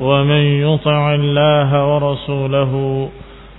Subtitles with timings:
[0.00, 3.08] ومن يطع الله ورسوله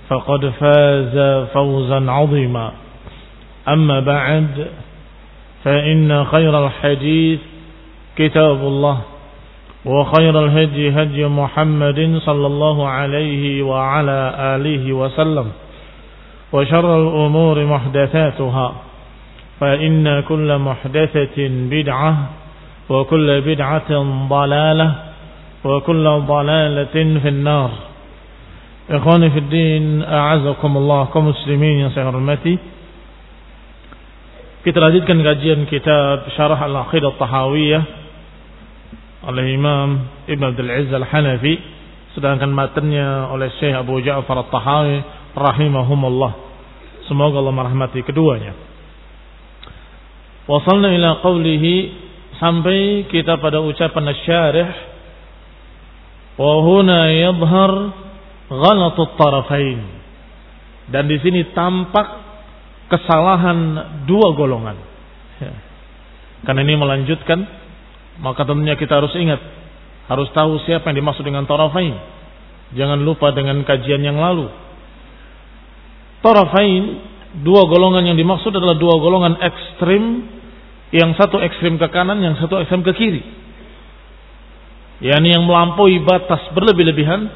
[0.08, 2.72] فقد فاز فوزا عظيما.
[3.68, 4.66] أما بعد
[5.64, 7.40] فإن خير الحديث
[8.16, 8.98] كتاب الله
[9.84, 15.52] وخير الهدي هدي محمد صلى الله عليه وعلى آله وسلم
[16.52, 18.72] وشر الأمور محدثاتها
[19.60, 22.16] فإن كل محدثة بدعة
[22.88, 23.90] وكل بدعة
[24.28, 24.94] ضلالة
[25.63, 27.71] وكل ضلالة في النار
[28.89, 32.59] إخواني في الدين أعزكم الله كمسلمين yang saya hormati
[34.63, 37.83] Kita lanjutkan kajian kitab Syarah Al-Aqidah Tahawiyah
[39.27, 41.55] oleh Imam Ibn Abdul Aziz Al-Hanafi
[42.15, 45.03] sedangkan matanya oleh Syekh Abu Ja'far At-Tahawi
[45.35, 46.31] rahimahumullah.
[47.11, 48.55] Semoga Allah merahmati keduanya.
[50.47, 51.75] Wasalna ila qawlihi
[52.39, 54.86] sampai kita pada ucapan syarih
[56.38, 57.72] wa huna yadhhar
[58.48, 59.80] ghalatu tarafain.
[60.88, 62.06] Dan di sini tampak
[62.88, 63.58] kesalahan
[64.08, 64.78] dua golongan.
[65.42, 65.52] Ya.
[66.48, 67.44] Karena ini melanjutkan
[68.18, 69.38] maka tentunya kita harus ingat,
[70.10, 71.94] harus tahu siapa yang dimaksud dengan tarafain.
[72.74, 74.50] Jangan lupa dengan kajian yang lalu.
[76.20, 76.84] Tarafain,
[77.46, 80.04] dua golongan yang dimaksud adalah dua golongan ekstrim,
[80.90, 83.22] yang satu ekstrim ke kanan, yang satu ekstrim ke kiri.
[84.98, 87.30] Yani yang melampaui batas berlebih-lebihan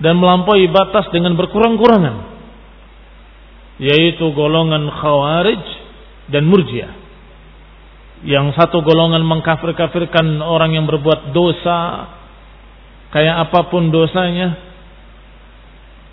[0.00, 2.40] dan melampaui batas dengan berkurang-kurangan.
[3.80, 5.64] Yaitu golongan khawarij
[6.28, 7.00] dan murjiah
[8.20, 12.08] yang satu golongan mengkafir-kafirkan orang yang berbuat dosa
[13.10, 14.60] kayak apa pun dosanya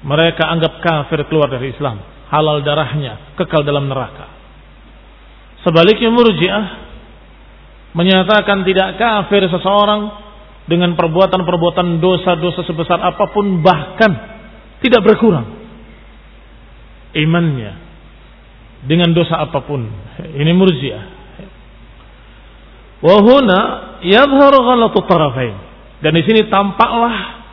[0.08, 2.00] mereka anggap kafir keluar dari Islam
[2.32, 4.32] halal darahnya kekal dalam neraka
[5.68, 6.66] sebaliknya murjiah
[7.92, 10.27] menyatakan tidak kafir seseorang
[10.68, 14.12] dengan perbuatan-perbuatan dosa-dosa sebesar apa pun bahkan
[14.84, 15.48] tidak berkurang
[17.16, 17.72] imannya
[18.84, 19.88] dengan dosa apa pun
[20.36, 21.18] ini murjiah
[22.98, 23.58] Wahuna
[24.02, 25.56] yadhharu ghalatu tarafain.
[26.02, 27.46] Dan di sini tampaklah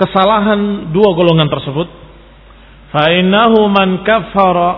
[0.00, 1.88] kesalahan dua golongan tersebut.
[2.92, 4.70] Fa innahu man kaffara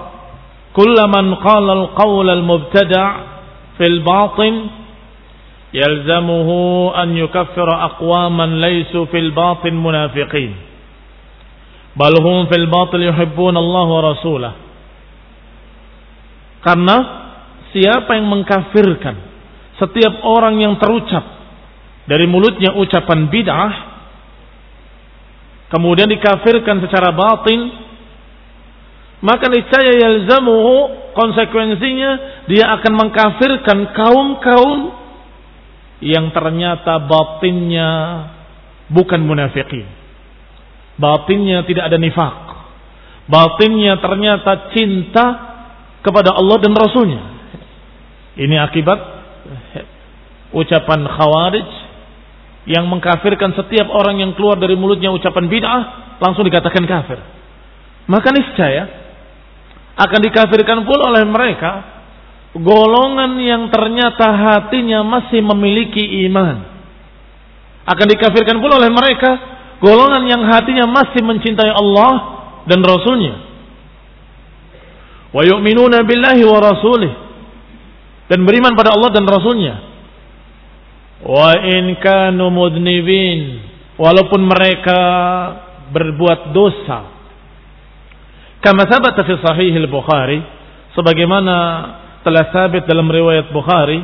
[0.74, 3.10] kullaman qala al-qawl al-mubtada'
[3.78, 4.54] fil batin
[5.72, 10.53] yalzamuhu an aqwaman laysu fil batin munafiqin.
[11.94, 14.54] Bal hum fil batil yuhibbun Allah wa rasulah.
[16.60, 16.97] Karena
[17.72, 19.16] siapa yang mengkafirkan
[19.80, 21.24] setiap orang yang terucap
[22.04, 23.72] dari mulutnya ucapan bid'ah
[25.72, 27.60] kemudian dikafirkan secara batin
[29.24, 30.74] maka niscaya yalzamuhu
[31.16, 32.10] konsekuensinya
[32.50, 34.99] dia akan mengkafirkan kaum-kaum
[36.00, 37.88] yang ternyata batinnya
[38.88, 39.86] bukan munafikin.
[40.97, 42.36] Batinnya tidak ada nifak.
[43.30, 45.26] Batinnya ternyata cinta
[46.00, 47.22] kepada Allah dan Rasulnya.
[48.41, 48.98] Ini akibat
[50.56, 51.68] ucapan khawarij
[52.68, 55.82] yang mengkafirkan setiap orang yang keluar dari mulutnya ucapan bid'ah
[56.20, 57.18] langsung dikatakan kafir.
[58.10, 58.84] Maka niscaya
[59.96, 61.99] akan dikafirkan pula oleh mereka
[62.56, 66.66] golongan yang ternyata hatinya masih memiliki iman.
[67.86, 69.30] Akan dikafirkan pula oleh mereka
[69.78, 72.12] golongan yang hatinya masih mencintai Allah
[72.66, 73.50] dan Rasulnya.
[75.30, 77.12] Wa yu'minuna billahi wa rasulih.
[78.26, 79.74] Dan beriman pada Allah dan Rasulnya.
[81.22, 83.62] Wa in kanu mudnibin.
[83.94, 85.00] Walaupun mereka
[85.91, 86.98] berbuat dosa.
[88.62, 90.42] Kama sabata fi sahih al-Bukhari.
[90.98, 91.56] Sebagaimana
[92.20, 94.00] telah sabit dalam riwayat Bukhari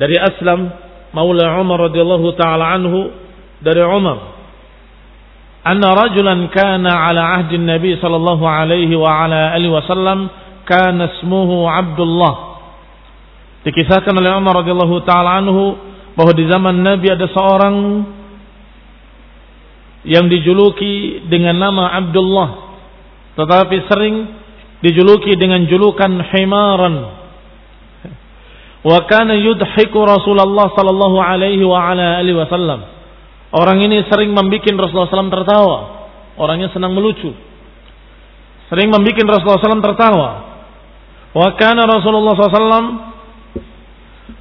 [0.00, 0.68] dari Aslam
[1.12, 3.08] Maula Umar radhiyallahu taala anhu
[3.60, 4.36] dari Umar
[5.66, 10.30] anna rajulan kana ala ahdi Nabi sallallahu alaihi wa ala alihi wasallam
[10.62, 12.34] kana ismuhu Abdullah.
[13.66, 15.74] Dikisahkan oleh Umar radhiyallahu taala anhu
[16.14, 17.76] bahwa di zaman Nabi ada seorang
[20.06, 22.48] yang dijuluki dengan nama Abdullah
[23.34, 24.14] tetapi sering
[24.84, 26.94] dijuluki dengan julukan himaran.
[28.86, 32.80] Wa kana yudhiku Rasulullah sallallahu alaihi wa ala alihi wasallam.
[33.50, 35.78] Orang ini sering membuat Rasulullah SAW tertawa.
[36.36, 37.32] Orangnya senang melucu.
[38.68, 40.28] Sering membuat Rasulullah SAW tertawa.
[41.34, 42.90] Wa kana Rasulullah SAW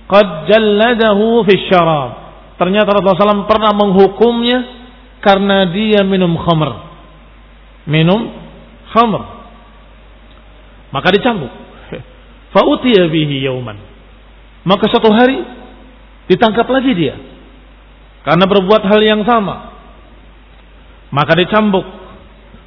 [0.05, 2.11] qad jalladahu fi syarab.
[2.59, 4.59] Ternyata Rasulullah SAW pernah menghukumnya
[5.25, 6.69] karena dia minum khamr.
[7.89, 8.29] Minum
[8.93, 9.34] khamr
[10.95, 11.51] maka dicambuk.
[12.55, 13.75] Fa'utiya bihi yauman.
[14.63, 15.43] Maka suatu hari
[16.31, 17.19] ditangkap lagi dia.
[18.23, 19.75] Karena berbuat hal yang sama.
[21.11, 21.83] Maka dicambuk.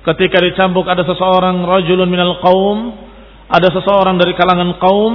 [0.05, 3.01] Ketika dicambuk ada seseorang rajulun minal qaum,
[3.49, 5.15] ada seseorang dari kalangan kaum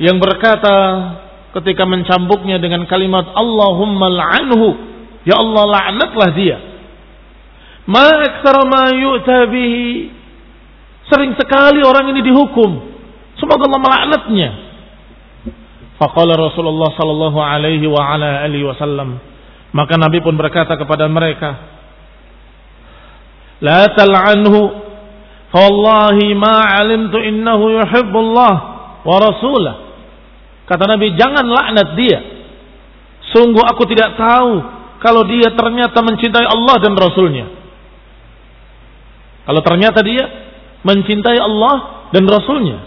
[0.00, 0.76] yang berkata
[1.60, 4.68] ketika mencambuknya dengan kalimat Allahumma la'anhu,
[5.26, 6.58] ya Allah laknatlah dia.
[7.90, 10.19] Ma aktsara ma yu'ta bihi
[11.10, 12.70] Sering sekali orang ini dihukum.
[13.34, 14.48] Semoga Allah melaknatnya.
[15.98, 19.18] Faqala Rasulullah sallallahu alaihi wa ala alihi wasallam.
[19.74, 21.60] Maka Nabi pun berkata kepada mereka,
[23.60, 24.60] "La tal'anhu,
[25.50, 28.54] wallahi ma 'alimtu innahu yuhibbullah
[29.02, 29.74] wa rasulah."
[30.70, 32.18] Kata Nabi, "Jangan laknat dia.
[33.34, 34.62] Sungguh aku tidak tahu
[35.02, 37.46] kalau dia ternyata mencintai Allah dan Rasulnya."
[39.44, 40.49] Kalau ternyata dia
[40.86, 42.78] mencintai Allah dan Rasulnya.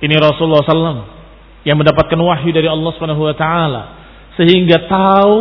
[0.00, 1.04] Ini Rasulullah SAW
[1.68, 3.82] yang mendapatkan wahyu dari Allah Subhanahu Wa Taala
[4.40, 5.36] sehingga tahu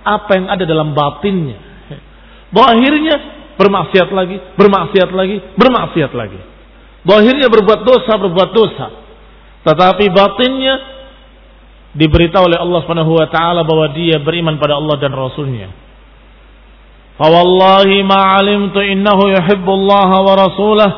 [0.00, 1.58] apa yang ada dalam batinnya.
[2.48, 3.16] Bahirnya
[3.60, 6.40] bermaksiat lagi, bermaksiat lagi, bermaksiat lagi.
[7.04, 8.86] Bahirnya berbuat dosa, berbuat dosa.
[9.68, 10.74] Tetapi batinnya
[11.92, 15.87] diberitahu oleh Allah Subhanahu wa taala bahwa dia beriman pada Allah dan Rasulnya.
[17.18, 20.90] Fawallahi ma alimtu innahu yuhibbullaha wa rasulah.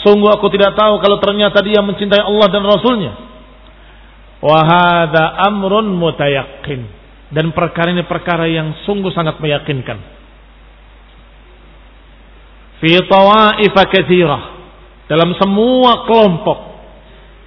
[0.00, 3.12] Sungguh aku tidak tahu kalau ternyata dia mencintai Allah dan Rasulnya.
[4.40, 6.88] Wa hadha amrun mutayaqqin.
[7.28, 10.00] Dan perkara ini perkara yang sungguh sangat meyakinkan.
[12.80, 14.42] Fi tawaifa kathirah.
[15.12, 16.58] Dalam semua kelompok.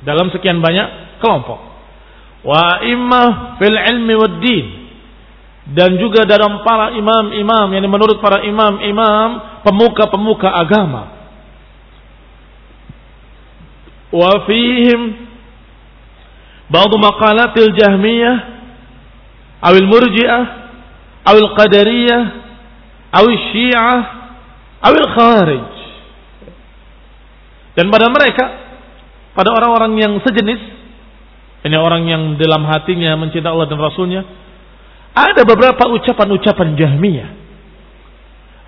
[0.05, 1.59] Dalam sekian banyak kelompok.
[2.45, 4.78] Wa imma fil ilmi wad din
[5.69, 11.13] dan juga dalam para imam-imam yang menurut para imam-imam pemuka-pemuka agama.
[14.09, 15.29] Wa fihim
[16.73, 18.37] ba'd maqalatil jahmiyah
[19.61, 20.43] awil murji'ah
[21.29, 22.23] awil qadariyah
[23.13, 23.99] awil syiah
[24.81, 25.69] awil kharij.
[27.77, 28.45] Dan pada mereka
[29.37, 30.61] pada orang-orang yang sejenis
[31.59, 34.21] ini orang yang dalam hatinya mencintai Allah dan Rasulnya
[35.19, 37.29] ada beberapa ucapan-ucapan Jahmiyah.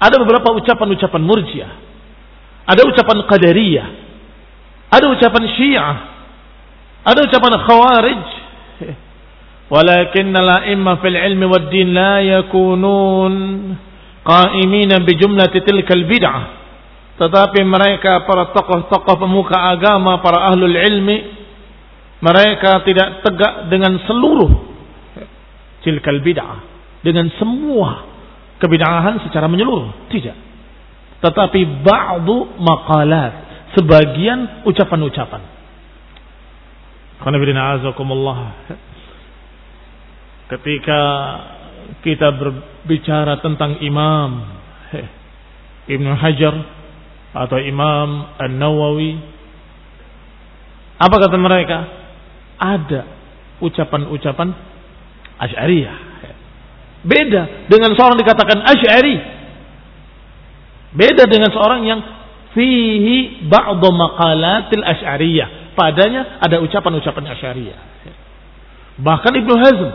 [0.02, 1.72] Ada beberapa ucapan-ucapan Murjiah.
[2.66, 3.88] Ada ucapan Qadariyah.
[4.92, 5.96] Ada ucapan Syiah.
[7.06, 8.26] Ada ucapan Khawarij.
[9.72, 13.34] Walakin al-a'imma fil ilmi wad din la yakunun
[14.28, 16.60] qa'imina bi jumlati tilkal bid'ah.
[17.16, 21.18] Tetapi mereka para tokoh-tokoh pemuka agama, para ahlul ilmi,
[22.20, 24.71] mereka tidak tegak dengan seluruh
[25.82, 26.60] tilkal bid'ah.
[27.02, 28.06] Dengan semua
[28.62, 30.10] kebid'ahan secara menyeluruh.
[30.10, 30.38] Tidak.
[31.22, 33.34] Tetapi ba'du maqalat.
[33.78, 35.42] Sebagian ucapan-ucapan.
[40.52, 41.02] Ketika
[42.02, 44.30] kita berbicara tentang imam
[45.88, 46.56] Ibn Hajar
[47.32, 49.12] atau Imam An-Nawawi
[51.02, 51.80] apa kata mereka?
[52.62, 53.02] Ada
[53.58, 54.71] ucapan-ucapan
[55.42, 55.96] Asy'ariyah.
[57.02, 59.18] Beda dengan seorang dikatakan Asy'ari.
[60.94, 62.00] Beda dengan seorang yang
[62.54, 65.74] fihi ba'dhu maqalatil Asy'ariyah.
[65.74, 67.80] Padanya ada ucapan-ucapan Asy'ariyah.
[69.02, 69.90] Bahkan Ibnu Hazm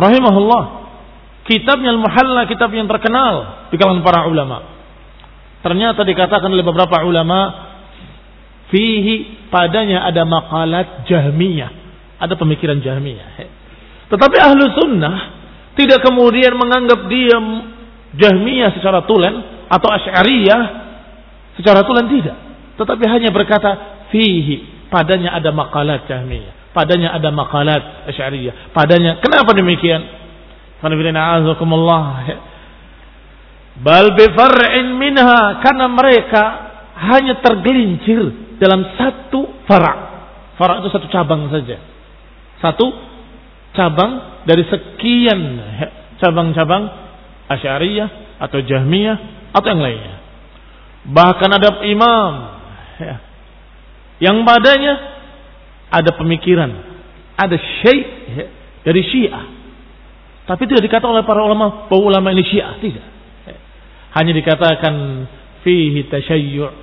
[0.00, 0.62] rahimahullah
[1.44, 4.80] kitabnya Al-Muhalla kitab yang terkenal di kalangan para ulama.
[5.60, 7.68] Ternyata dikatakan oleh beberapa ulama
[8.72, 11.70] fihi padanya ada makalat jahmiyah,
[12.16, 13.59] ada pemikiran jahmiyah.
[14.10, 15.16] Tetapi ahlu sunnah
[15.78, 17.38] tidak kemudian menganggap dia
[18.18, 20.62] jahmiyah secara tulen atau asyariyah
[21.54, 22.36] secara tulen tidak.
[22.74, 30.02] Tetapi hanya berkata fihi padanya ada makalat jahmiyah, padanya ada makalat asyariyah, padanya kenapa demikian?
[33.80, 34.06] Bal
[34.96, 36.44] minha karena mereka
[37.00, 39.98] hanya tergelincir dalam satu farak.
[40.56, 41.80] Farak itu satu cabang saja.
[42.60, 42.92] Satu
[43.76, 45.40] cabang dari sekian
[46.18, 46.90] cabang-cabang
[47.50, 49.16] Asy'ariyah atau Jahmiyah
[49.50, 50.16] atau yang lainnya.
[51.10, 52.32] Bahkan ada imam
[54.24, 54.94] yang padanya
[55.90, 56.70] ada pemikiran,
[57.34, 58.06] ada syekh
[58.84, 59.60] dari Syiah
[60.50, 62.74] tapi tidak dikatakan oleh para ulama bahwa ulama ini syiah.
[62.82, 63.06] Tidak.
[64.18, 64.94] Hanya dikatakan
[65.62, 66.74] fihi tasyayyu'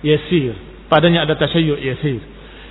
[0.00, 0.56] yasir.
[0.88, 2.24] Padanya ada tasyayyu' yasir.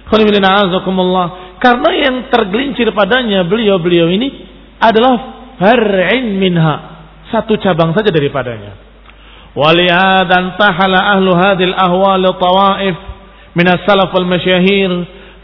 [0.09, 4.27] Karena yang tergelincir padanya beliau-beliau ini
[4.77, 5.13] adalah
[5.57, 6.75] far'in minha.
[7.33, 8.77] Satu cabang saja daripadanya.
[9.55, 12.95] Walihadan tahala ahlu hadil ahwal tawaif
[13.55, 14.91] min as-salaf wal masyahir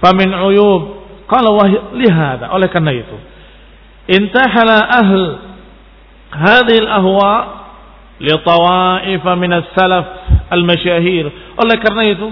[0.03, 1.01] famin uyub
[1.31, 1.55] qala
[1.95, 3.17] lihada oleh karena itu
[4.11, 5.23] intahala ahl
[6.27, 7.33] hadhil ahwa
[8.19, 10.05] li tawaif min as-salaf
[10.51, 12.27] al-masyahir oleh karena itu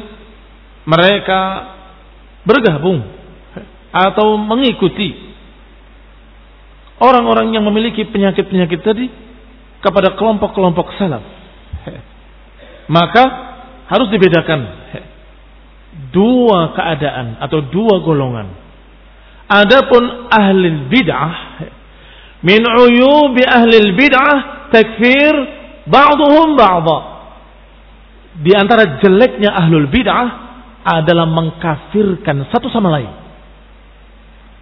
[0.83, 1.39] mereka
[2.49, 3.05] bergabung
[3.93, 5.13] atau mengikuti
[6.97, 9.05] orang-orang yang memiliki penyakit-penyakit tadi
[9.85, 11.21] kepada kelompok-kelompok salaf
[12.97, 13.23] maka
[13.85, 14.65] harus dibedakan
[16.09, 18.49] dua keadaan atau dua golongan
[19.49, 21.33] Adapun ahli bid'ah
[22.45, 25.33] min uyubi ahli bid'ah takfir
[25.89, 26.97] ba'dhum ba'dha.
[28.45, 30.48] Di antara jeleknya ahlul bid'ah
[30.83, 33.11] adalah mengkafirkan satu sama lain.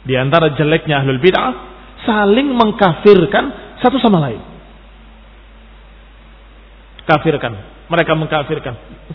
[0.08, 1.54] Di antara jeleknya ahlul bid'ah
[2.08, 4.42] saling mengkafirkan satu sama lain.
[7.08, 7.54] Kafirkan.
[7.88, 8.74] Mereka mengkafirkan.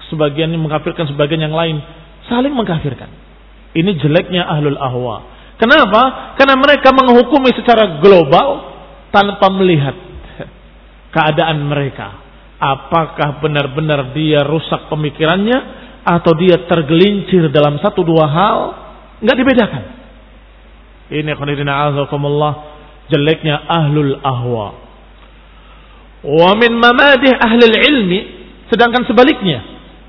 [0.08, 1.80] Sebagian mengkafirkan sebagian yang lain.
[2.28, 3.08] Saling mengkafirkan.
[3.72, 5.28] Ini jeleknya ahlul ahwa.
[5.56, 6.34] Kenapa?
[6.40, 8.72] Karena mereka menghukumi secara global
[9.12, 9.96] tanpa melihat
[11.12, 12.20] keadaan mereka.
[12.62, 15.58] Apakah benar-benar dia rusak pemikirannya
[16.02, 18.58] atau dia tergelincir dalam satu dua hal?
[19.22, 19.82] Enggak dibedakan.
[21.12, 22.52] Ini khonidina azakumullah
[23.12, 24.68] jeleknya ahlul ahwa.
[26.22, 28.20] Wa min mamadih ahlul ilmi
[28.70, 29.62] sedangkan sebaliknya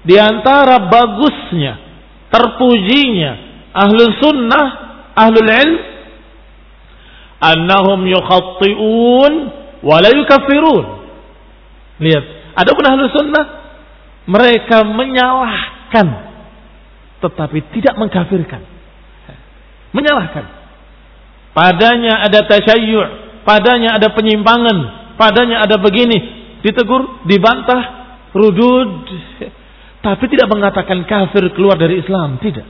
[0.05, 1.79] di antara bagusnya
[2.29, 3.31] terpujinya
[3.73, 4.65] ahlul sunnah
[5.17, 5.79] ahlul ilm
[7.43, 9.33] annahum yukhatti'un
[9.83, 10.85] wa la yukaffirun.
[11.99, 13.45] Lihat, adapun ahlus sunnah
[14.23, 14.87] mereka
[15.93, 16.31] menyalahkan
[17.23, 18.61] tetapi tidak mengkafirkan.
[19.95, 20.45] Menyalahkan.
[21.55, 23.07] Padanya ada tasyayyu',
[23.47, 24.77] padanya ada penyimpangan,
[25.15, 26.17] padanya ada begini,
[26.65, 27.81] ditegur, dibantah,
[28.35, 29.07] rudud,
[30.03, 32.65] tapi tidak mengatakan kafir keluar dari Islam, tidak.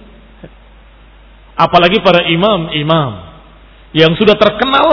[1.57, 3.11] Apalagi para imam-imam
[3.95, 4.87] yang sudah terkenal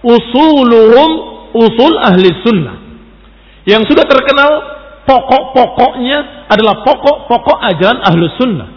[0.00, 1.10] usuluhum
[1.52, 2.76] usul ahli sunnah.
[3.68, 4.77] Yang sudah terkenal
[5.08, 8.68] pokok-pokoknya adalah pokok-pokok ajaran ahli sunnah.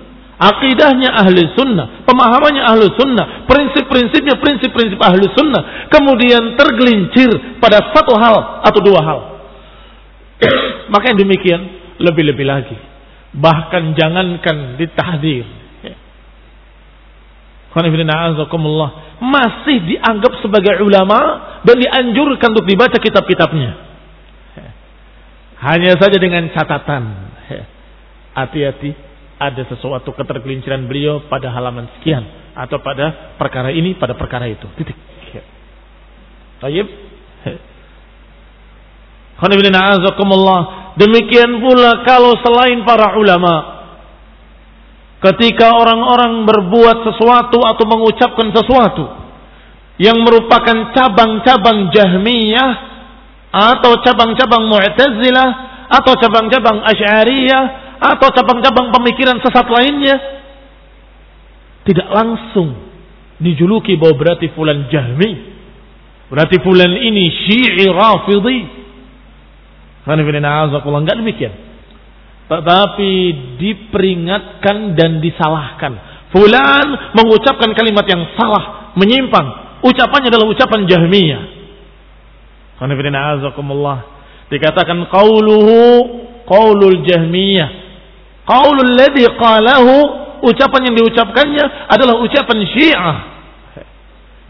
[0.41, 5.91] Akidahnya ahli sunnah, pemahamannya ahli sunnah, prinsip-prinsipnya prinsip-prinsip ahli sunnah.
[5.91, 9.19] Kemudian tergelincir pada satu hal atau dua hal.
[10.95, 11.61] Maka yang demikian
[12.01, 12.77] lebih-lebih lagi.
[13.37, 15.61] Bahkan jangankan ditahdir
[19.21, 21.19] masih dianggap sebagai ulama
[21.63, 23.90] dan dianjurkan untuk dibaca kitab-kitabnya.
[25.61, 27.03] Hanya saja dengan catatan.
[28.37, 28.91] Hati-hati
[29.41, 34.65] ada sesuatu ketergelinciran beliau pada halaman sekian atau pada perkara ini pada perkara itu.
[34.77, 34.97] Titik.
[36.61, 36.87] Tayyib.
[41.01, 43.81] Demikian pula kalau selain para ulama
[45.21, 49.05] ketika orang-orang berbuat sesuatu atau mengucapkan sesuatu
[49.97, 52.90] yang merupakan cabang-cabang Jahmiyah
[53.51, 55.49] atau cabang-cabang Mu'tazilah
[55.91, 57.63] atau cabang-cabang Asy'ariyah
[57.99, 60.15] atau cabang-cabang pemikiran sesat lainnya
[61.83, 62.73] tidak langsung
[63.37, 65.31] dijuluki bahwa berarti fulan Jahmi
[66.31, 68.59] berarti fulan ini Syi'i Rafidhi
[70.07, 71.53] enggak demikian
[72.51, 73.11] tetapi
[73.63, 75.93] diperingatkan dan disalahkan.
[76.35, 79.79] Fulan mengucapkan kalimat yang salah, menyimpang.
[79.87, 81.60] Ucapannya adalah ucapan Jahmiyah.
[84.51, 85.77] Dikatakan qauluhu
[86.49, 87.69] qaulul Jahmiyah.
[88.43, 89.95] Qaulul ladzi qalahu
[90.41, 93.17] ucapan yang diucapkannya adalah ucapan Syiah.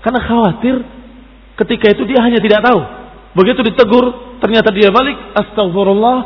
[0.02, 0.82] Karena khawatir
[1.62, 2.82] ketika itu dia hanya tidak tahu.
[3.32, 6.18] Begitu ditegur, ternyata dia balik, astagfirullah,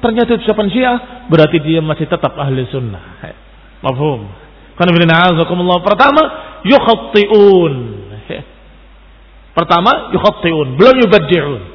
[0.00, 0.96] ternyata ucapan Syiah,
[1.28, 3.20] berarti dia masih tetap ahli sunnah.
[3.84, 4.24] Mafhum.
[5.84, 6.22] Pertama,
[6.64, 7.74] yukhatti'un.
[9.54, 10.74] Pertama, yukhatti'un.
[10.74, 11.74] Belum yubaddi'un.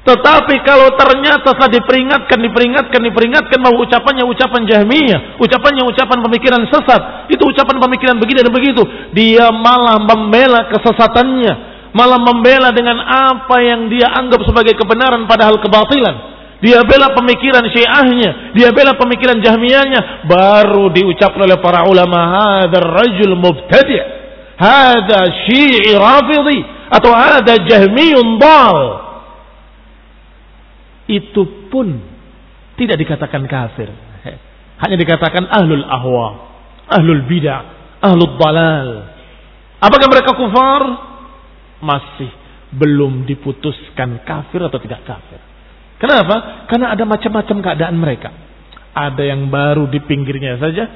[0.00, 7.28] Tetapi kalau ternyata setelah diperingatkan, diperingatkan, diperingatkan bahwa ucapannya ucapan jahmiyah, ucapannya ucapan pemikiran sesat,
[7.28, 8.80] itu ucapan pemikiran begini dan begitu,
[9.12, 11.52] dia malah membela kesesatannya,
[11.92, 16.40] malah membela dengan apa yang dia anggap sebagai kebenaran padahal kebatilan.
[16.60, 18.52] Dia bela pemikiran syiahnya.
[18.52, 20.28] Dia bela pemikiran jahmiyahnya.
[20.28, 22.20] Baru diucapkan oleh para ulama.
[22.20, 24.20] Hadar rajul mubtadi'
[24.60, 26.79] Hada syi'i rafidhi.
[26.90, 28.78] Atau hada jahmiyun dal.
[31.06, 32.02] Itu pun
[32.74, 33.90] tidak dikatakan kafir.
[34.80, 36.28] Hanya dikatakan ahlul ahwa.
[36.90, 37.62] Ahlul bid'ah.
[38.02, 38.88] Ahlul dalal.
[39.78, 40.82] Apakah mereka kufar?
[41.80, 42.30] Masih
[42.74, 45.40] belum diputuskan kafir atau tidak kafir.
[46.00, 46.66] Kenapa?
[46.70, 48.30] Karena ada macam-macam keadaan mereka.
[48.96, 50.88] Ada yang baru di pinggirnya saja,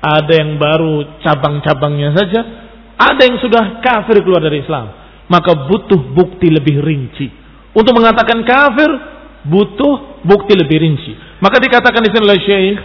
[0.00, 2.40] ada yang baru cabang-cabangnya saja,
[2.96, 4.99] ada yang sudah kafir keluar dari Islam.
[5.30, 7.30] Maka butuh bukti lebih rinci.
[7.70, 8.90] Untuk mengatakan kafir,
[9.46, 11.14] butuh bukti lebih rinci.
[11.38, 12.78] Maka dikatakan di sini oleh Syekh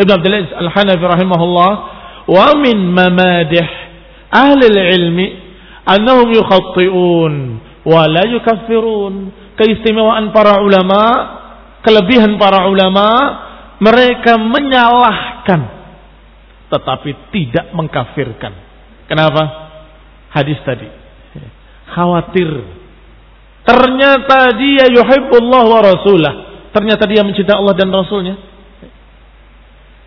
[0.00, 1.70] Ibn Abdul Aziz Al-Hanafi rahimahullah,
[2.32, 3.68] "Wa min mamadih
[4.32, 5.26] ahli ilmi
[5.84, 7.34] annahum yukhatti'un
[7.84, 11.02] wa la yukaffirun." keistimewaan para ulama,
[11.84, 13.08] kelebihan para ulama,
[13.78, 15.82] mereka menyalahkan
[16.72, 18.52] tetapi tidak mengkafirkan.
[19.04, 19.42] Kenapa?
[20.32, 20.88] Hadis tadi.
[21.92, 22.50] Khawatir.
[23.62, 26.34] Ternyata dia yuhibbullah wa rasulah.
[26.72, 28.34] Ternyata dia mencintai Allah dan Rasulnya.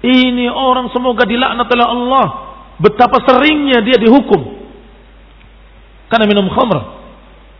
[0.05, 2.27] Ini orang semoga dilaknat oleh Allah.
[2.81, 4.65] Betapa seringnya dia dihukum.
[6.11, 6.77] Karena minum khamr.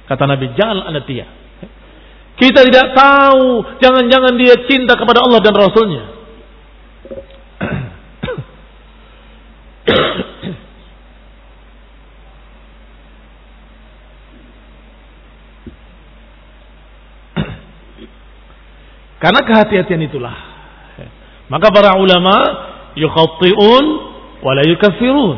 [0.06, 1.26] Kata Nabi, jangan anda dia.
[2.36, 6.04] Kita tidak tahu, jangan-jangan dia cinta kepada Allah dan Rasulnya.
[19.19, 20.36] Karena kehati-hatian itulah.
[21.47, 22.36] Maka para ulama
[22.97, 23.86] yukhatti'un
[24.41, 25.38] wala yukafirun.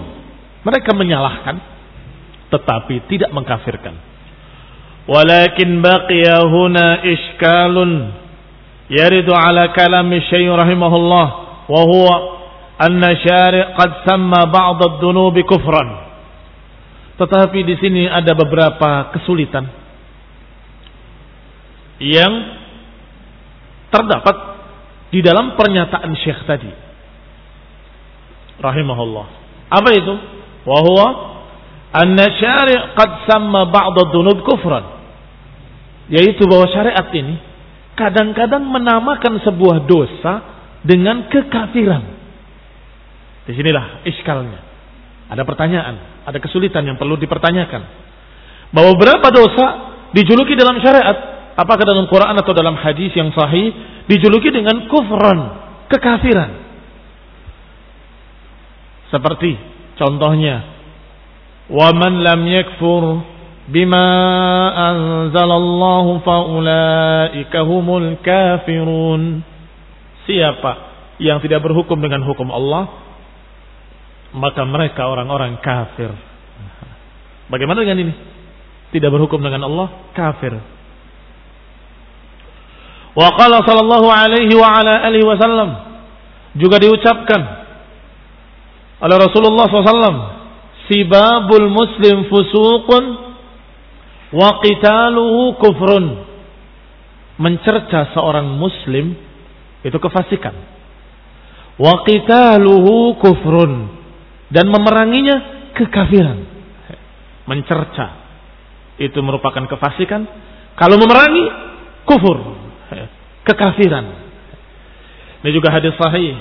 [0.64, 1.56] Mereka menyalahkan
[2.48, 3.96] tetapi tidak mengkafirkan.
[5.08, 8.12] Walakin baqiya huna iskalun
[8.92, 11.28] yaridu ala kalam syai rahimahullah
[11.68, 12.16] wa huwa
[12.80, 16.08] anna syari' qad samma ba'd ad-dunubi kufran.
[17.18, 19.66] Tetapi di sini ada beberapa kesulitan
[21.98, 22.57] yang
[23.98, 24.36] terdapat
[25.10, 26.70] di dalam pernyataan Syekh tadi
[28.62, 29.28] rahimahullah
[29.74, 30.14] apa itu
[30.70, 31.08] wa huwa
[31.98, 34.86] anna syari' qad samma ba'd ad-dhunub kufran
[36.14, 37.36] yaitu bahwa syariat ini
[37.98, 40.34] kadang-kadang menamakan sebuah dosa
[40.86, 42.04] dengan kekafiran.
[43.50, 44.62] Di sinilah iskalnya.
[45.28, 47.82] Ada pertanyaan, ada kesulitan yang perlu dipertanyakan.
[48.72, 49.66] Bahwa berapa dosa
[50.16, 53.74] dijuluki dalam syariat, apakah dalam Quran atau dalam hadis yang sahih
[54.06, 55.40] dijuluki dengan kufran,
[55.90, 56.52] kekafiran.
[59.10, 59.58] Seperti
[59.98, 60.62] contohnya,
[61.74, 63.26] "Waman lam yakfur
[63.68, 64.08] bima
[64.78, 67.66] anzalallahu faulaika
[68.22, 69.42] kafirun."
[70.28, 70.72] Siapa
[71.18, 72.92] yang tidak berhukum dengan hukum Allah,
[74.36, 76.12] maka mereka orang-orang kafir.
[77.48, 78.14] Bagaimana dengan ini?
[78.92, 80.77] Tidak berhukum dengan Allah, kafir.
[83.18, 85.74] Wa qala sallallahu alaihi wa ala alihi wasallam
[86.54, 87.42] juga diucapkan
[89.02, 90.18] oleh Rasulullah SAW
[90.86, 93.04] sibabul muslim fusuqun
[94.38, 96.06] wa qitaluhu kufrun.
[97.38, 99.14] Mencerca seorang muslim
[99.82, 100.54] itu kefasikan.
[101.78, 103.98] Wa qitaluhu kufrun.
[104.54, 106.38] Dan memeranginya kekafiran.
[107.50, 108.08] Mencerca
[109.02, 110.26] itu merupakan kefasikan.
[110.78, 111.46] Kalau memerangi
[112.06, 112.67] kufur
[113.48, 114.06] kekafiran.
[115.44, 116.36] Ini juga hadis sahih.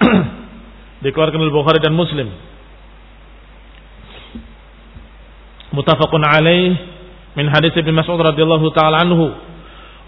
[1.04, 2.28] Dikeluarkan oleh Bukhari dan Muslim.
[5.70, 6.74] Muttafaqun alaih
[7.38, 9.30] min hadis Ibnu Mas'ud radhiyallahu taala anhu.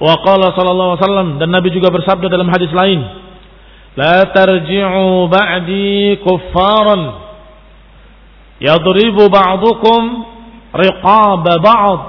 [0.02, 3.06] Wa qala sallallahu alaihi wasallam dan Nabi juga bersabda dalam hadis lain
[3.94, 7.22] la tarji'u ba'di kuffaran
[8.62, 10.02] Yadribu ba'dukum
[10.70, 12.00] riqaba ba'd.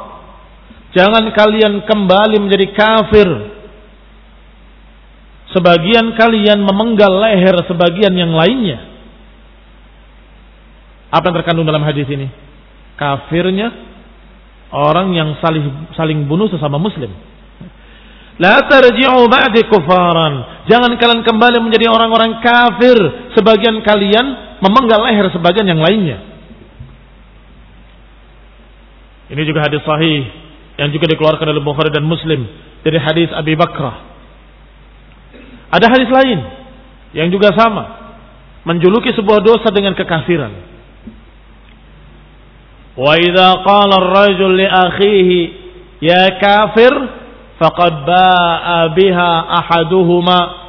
[0.93, 3.29] Jangan kalian kembali menjadi kafir.
[5.49, 8.89] Sebagian kalian memenggal leher sebagian yang lainnya.
[11.13, 12.29] Apa yang terkandung dalam hadis ini?
[12.97, 13.73] Kafirnya
[14.73, 17.10] orang yang saling saling bunuh sesama muslim.
[18.41, 20.65] La tarji'u ba'di kufaran.
[20.65, 22.97] Jangan kalian kembali menjadi orang-orang kafir.
[23.38, 26.17] Sebagian kalian memenggal leher sebagian yang lainnya.
[29.34, 30.42] Ini juga hadis sahih
[30.77, 32.45] yang juga dikeluarkan oleh Bukhari dan Muslim
[32.81, 34.13] dari hadis Abi Bakrah.
[35.73, 36.39] Ada hadis lain
[37.17, 38.15] yang juga sama
[38.65, 40.53] menjuluki sebuah dosa dengan kekafiran.
[42.93, 45.39] Wa idza qala ar-rajul li akhihi
[46.01, 46.93] ya kafir
[47.57, 49.31] faqad ba'a biha
[49.62, 50.63] ahaduhuma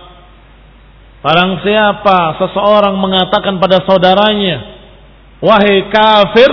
[1.24, 4.60] Barang siapa seseorang mengatakan pada saudaranya
[5.40, 6.52] wahai kafir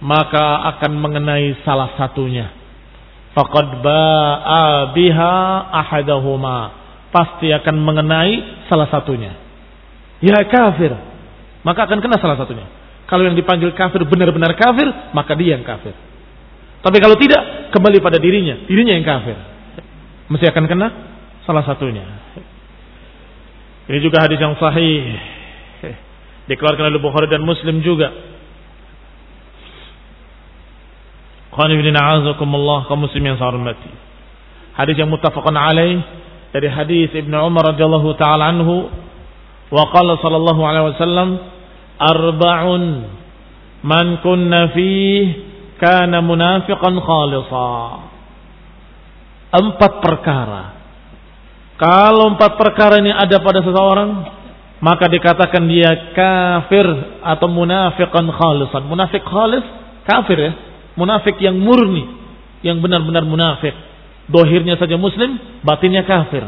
[0.00, 2.50] maka akan mengenai salah satunya
[3.36, 5.36] faqad ba'a biha
[5.70, 6.58] ahadahuma
[7.12, 9.36] pasti akan mengenai salah satunya
[10.24, 10.92] ya kafir
[11.60, 12.64] maka akan kena salah satunya
[13.06, 15.92] kalau yang dipanggil kafir benar-benar kafir maka dia yang kafir
[16.80, 18.64] tapi kalau tidak, kembali pada dirinya.
[18.64, 19.36] Dirinya yang kafir.
[20.32, 20.88] Mesti akan kena
[21.44, 22.04] salah satunya.
[23.90, 25.18] Ini juga hadis yang sahih.
[26.48, 28.08] Dikeluarkan oleh Bukhari dan Muslim juga.
[31.50, 33.90] Qani bin a'azakumullah kaum muslim yang saya hormati.
[34.78, 35.98] Hadis yang muttafaqun alaih
[36.54, 38.86] dari hadis Ibnu Umar radhiyallahu taala anhu
[39.70, 41.28] wa qala sallallahu alaihi wasallam
[41.98, 42.84] arba'un
[43.82, 45.50] man kunna fihi
[45.82, 47.70] kana munafiqan khalisa.
[49.50, 50.78] Empat perkara.
[51.80, 54.10] Kalau empat perkara ini ada pada seseorang,
[54.78, 56.86] maka dikatakan dia kafir
[57.24, 58.86] atau munafiqan khalisan.
[58.86, 59.64] Munafik khalis,
[60.06, 60.52] kafir ya
[60.96, 62.06] munafik yang murni,
[62.62, 63.74] yang benar-benar munafik.
[64.30, 66.46] Dohirnya saja muslim, batinnya kafir.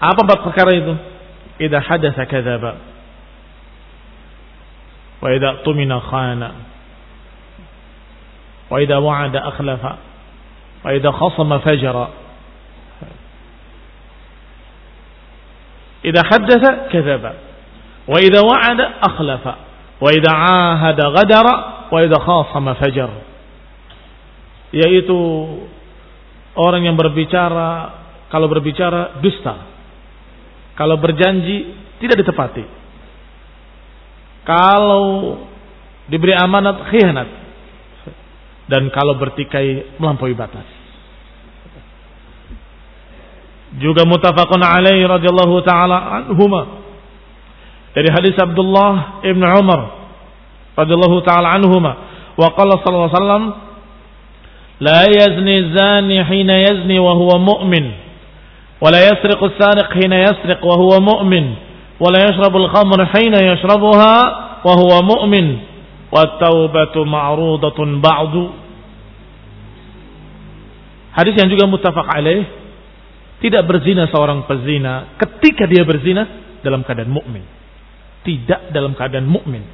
[0.00, 0.96] Apa empat perkara itu?
[1.60, 2.80] Idza hadatsa kadzaba.
[5.20, 6.50] Wa idza tumina khana.
[8.72, 9.92] Wa idza wa'ada akhlafa.
[10.80, 12.06] Wa idza khasama fajara.
[16.00, 17.32] Idza haddatsa kadzaba.
[18.08, 19.69] Wa idza wa'ada akhlafa.
[20.00, 21.54] Wa idza ahada ghadara
[21.92, 23.10] wa idza khasama fajar.
[24.72, 25.18] Yaitu
[26.56, 28.00] orang yang berbicara
[28.32, 29.68] kalau berbicara dusta.
[30.72, 32.64] Kalau berjanji tidak ditepati.
[34.48, 35.36] Kalau
[36.08, 37.28] diberi amanat khianat.
[38.70, 40.64] Dan kalau bertikai melampaui batas.
[43.76, 46.79] Juga mutafakun alaihi radhiyallahu taala anhumah
[47.90, 49.80] dari hadis Abdullah Ibn Umar
[50.78, 51.92] radhiyallahu taala anhuma.
[52.38, 53.44] Wa qala sallallahu alaihi wasallam
[54.80, 57.86] la yazni zani hina yazni wa huwa mu'min.
[58.80, 61.46] Wa la yasriqu sariq hina yasriq wa huwa mu'min.
[62.00, 64.14] Wa la yashrabu al-khamra hina yashrabuha
[64.64, 64.72] wa
[71.10, 72.46] Hadis yang juga muttafaq alaih
[73.42, 76.22] tidak berzina seorang pezina ketika dia berzina
[76.62, 77.42] dalam keadaan mukmin.
[78.20, 79.64] Tidak dalam keadaan mukmin.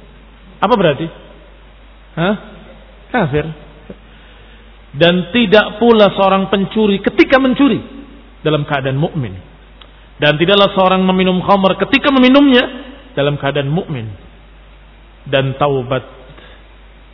[0.63, 1.07] Apa berarti?
[2.17, 2.35] Hah?
[3.11, 3.45] Kafir.
[4.97, 7.77] Dan tidak pula seorang pencuri ketika mencuri
[8.41, 9.35] dalam keadaan mukmin.
[10.17, 12.65] Dan tidaklah seorang meminum khamr ketika meminumnya
[13.13, 14.09] dalam keadaan mukmin.
[15.27, 16.07] Dan taubat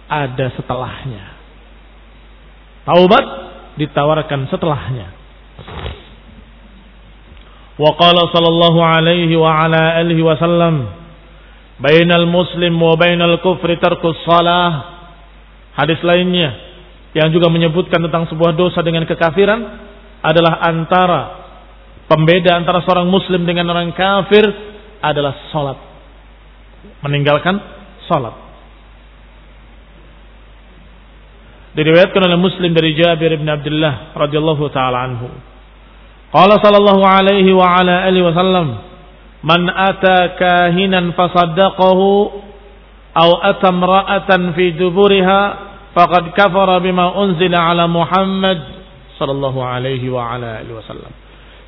[0.07, 1.23] ada setelahnya.
[2.87, 3.25] Taubat
[3.75, 5.07] ditawarkan setelahnya.
[7.73, 11.02] Wa qala sallallahu alaihi wa ala alihi wasallam
[11.81, 14.91] bainal muslim wa bainal kufri tarkus salah.
[15.73, 16.53] Hadis lainnya
[17.17, 19.61] yang juga menyebutkan tentang sebuah dosa dengan kekafiran
[20.21, 21.43] adalah antara
[22.03, 24.43] Pembeda antara seorang muslim dengan orang kafir
[24.99, 25.79] adalah sholat.
[26.99, 27.55] Meninggalkan
[28.11, 28.35] sholat.
[31.73, 35.25] Diriwayatkan oleh Muslim dari Jabir bin Abdullah radhiyallahu taala anhu.
[36.29, 38.67] Qala sallallahu alaihi wa ala alihi wasallam,
[39.43, 42.09] "Man ata kahinan fasaddaqahu
[43.13, 45.41] aw ata imra'atan fi duburiha
[45.91, 48.59] faqad kafara bima unzila ala Muhammad
[49.19, 51.11] sallallahu alaihi wa ala alihi wasallam."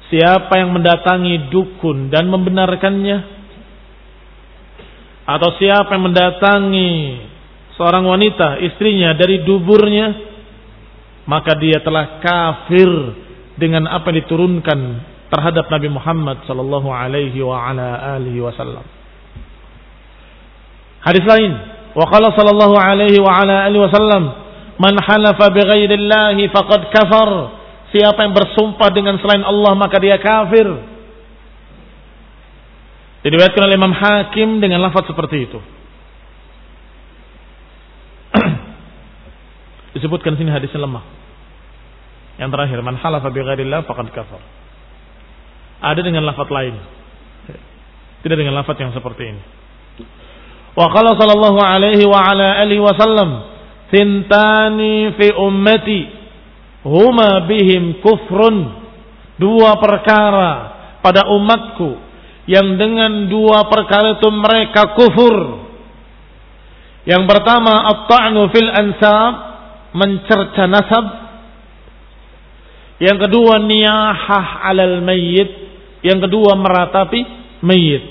[0.07, 3.17] Siapa yang mendatangi dukun dan membenarkannya
[5.25, 6.91] atau siapa yang mendatangi
[7.75, 10.13] seorang wanita istrinya dari duburnya
[11.25, 12.87] maka dia telah kafir
[13.57, 14.79] dengan apa yang diturunkan
[15.29, 18.85] terhadap Nabi Muhammad sallallahu alaihi wa ala alihi wasallam.
[21.01, 21.53] Hadis lain,
[21.93, 24.23] wa qala sallallahu alaihi wa ala alihi wasallam,
[24.81, 27.29] "Man halafa bighairillahi faqad kafar."
[27.95, 30.67] Siapa yang bersumpah dengan selain Allah maka dia kafir.
[33.23, 35.59] Diriwayatkan oleh Imam Hakim dengan lafaz seperti itu.
[39.95, 41.01] Disebutkan sini hadisnya lemah.
[42.35, 44.43] Yang terakhir, man halafa bighairillah faqad kafar.
[45.83, 46.75] Ada dengan lafaz lain.
[48.25, 49.41] Tidak dengan lafaz yang seperti ini.
[50.75, 53.29] Wa qala sallallahu alaihi wa ala alihi wasallam,
[53.93, 55.99] "Tintani fi ummati
[56.83, 58.83] huma bihim kufrun."
[59.35, 60.51] Dua perkara
[61.03, 61.99] pada umatku
[62.45, 65.65] yang dengan dua perkara itu mereka kufur.
[67.05, 69.33] Yang pertama at-ta'nu fil ansab,
[69.93, 71.05] mencerca nasab.
[73.01, 75.64] Yang kedua niyahah 'alal mayyit,
[76.05, 77.21] yang kedua meratapi
[77.65, 78.03] mayit.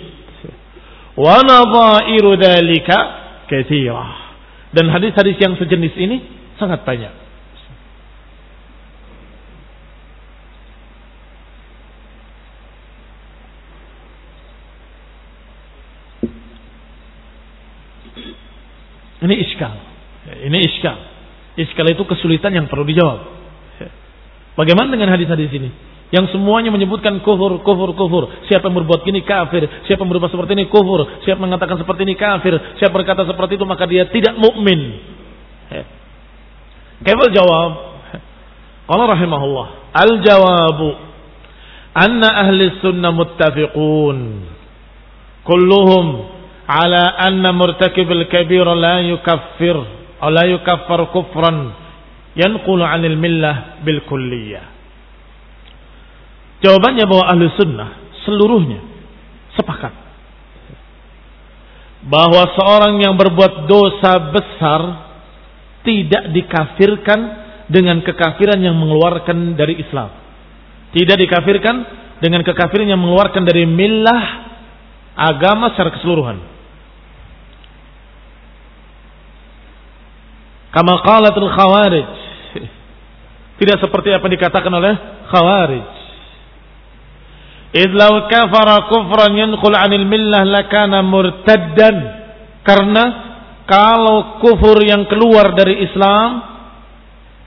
[1.14, 3.22] Wa nadha'iru dzalika.
[4.74, 6.16] Dan hadis-hadis yang sejenis ini
[6.58, 7.14] sangat banyak.
[19.24, 19.74] Ini iskal.
[20.50, 20.98] Ini iskal.
[21.54, 23.20] Iskal itu kesulitan yang perlu dijawab.
[24.58, 25.93] Bagaimana dengan hadis-hadis ini?
[26.14, 28.30] yang semuanya menyebutkan kufur, kufur, kufur.
[28.46, 32.06] Siapa yang berbuat gini kafir, siapa yang berbuat seperti ini kufur, siapa yang mengatakan seperti
[32.06, 34.94] ini kafir, siapa berkata seperti itu maka dia tidak mukmin.
[37.02, 37.70] Kebal jawab,
[38.86, 40.88] kalau rahimahullah, al jawabu
[41.98, 44.18] anna ahli sunnah muttafiqun.
[45.42, 46.06] Kulluhum
[46.70, 49.76] ala anna murtakib al kabir la yukaffir
[50.22, 51.74] la yukaffar kufran.
[52.38, 54.73] Yanqulu anil millah bil kulliyah.
[56.64, 57.88] Jawabannya bahwa ahli sunnah
[58.24, 58.80] seluruhnya
[59.52, 59.92] sepakat
[62.08, 64.80] bahwa seorang yang berbuat dosa besar
[65.84, 67.20] tidak dikafirkan
[67.68, 70.12] dengan kekafiran yang mengeluarkan dari Islam.
[70.92, 71.76] Tidak dikafirkan
[72.20, 74.24] dengan kekafiran yang mengeluarkan dari millah
[75.16, 76.38] agama secara keseluruhan.
[80.72, 82.08] Kama qalatul khawarij.
[83.60, 84.94] Tidak seperti apa yang dikatakan oleh
[85.28, 86.03] khawarij.
[87.74, 91.96] Idlau kafara kufran yanqul anil millah lakana murtaddan.
[92.62, 93.04] Karena
[93.66, 96.54] kalau kufur yang keluar dari Islam,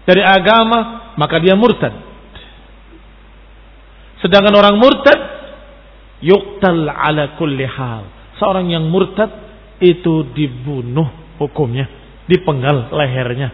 [0.04, 1.96] dari agama, maka dia murtad.
[4.20, 5.20] Sedangkan orang murtad,
[6.20, 8.36] yuktal ala kulli hal.
[8.36, 9.32] Seorang yang murtad
[9.80, 11.88] itu dibunuh hukumnya
[12.28, 13.50] dipenggal lehernya.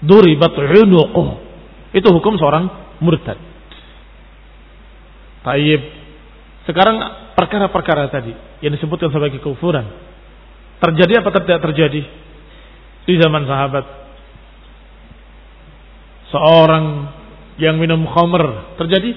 [0.00, 1.28] Duribat unuquh.
[1.92, 3.49] Itu hukum seorang murtad.
[5.40, 5.82] Taib.
[6.68, 6.96] Sekarang
[7.34, 9.88] perkara-perkara tadi yang disebutkan sebagai kufuran.
[10.80, 12.02] Terjadi apa tidak terjadi?
[13.08, 13.84] Di zaman sahabat.
[16.30, 16.84] Seorang
[17.58, 19.10] yang minum khamr terjadi?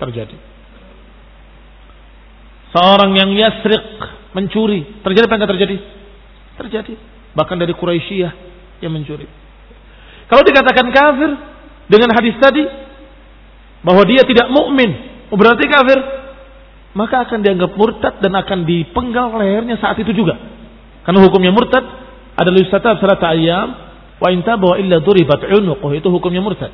[0.00, 0.36] Terjadi.
[2.74, 3.86] Seorang yang yasriq
[4.34, 5.76] mencuri terjadi apa enggak terjadi?
[6.58, 6.94] Terjadi
[7.34, 8.32] bahkan dari Quraisyah
[8.80, 9.26] yang mencuri.
[10.30, 11.30] Kalau dikatakan kafir
[11.90, 12.64] dengan hadis tadi
[13.84, 15.98] bahwa dia tidak mukmin, oh berarti kafir,
[16.94, 20.38] maka akan dianggap murtad dan akan dipenggal lehernya saat itu juga.
[21.02, 21.82] Karena hukumnya murtad
[22.38, 23.74] adalah yustatab salat ayam
[24.22, 26.70] wa inta bahwa illa duribat unuquh itu hukumnya murtad.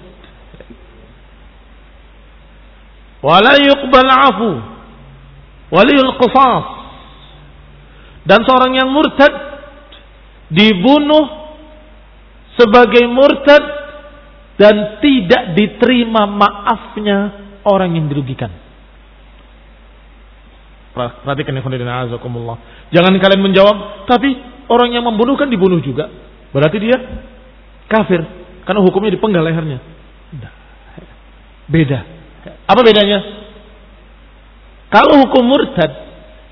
[3.25, 4.51] Wala yuqbal afu
[5.73, 6.67] waliyul qisas.
[8.29, 9.33] Dan seorang yang murtad
[10.53, 11.57] dibunuh
[12.61, 13.65] sebagai murtad
[14.61, 18.51] dan tidak diterima maafnya orang yang dirugikan.
[20.91, 21.63] Perhatikan ya
[22.11, 22.59] azakumullah.
[22.91, 24.35] Jangan kalian menjawab, tapi
[24.67, 26.11] orang yang membunuh kan dibunuh juga.
[26.51, 26.99] Berarti dia
[27.87, 28.21] kafir
[28.67, 29.79] karena hukumnya dipenggal lehernya.
[31.71, 32.03] Beda.
[32.67, 33.19] Apa bedanya?
[34.91, 35.91] Kalau hukum murtad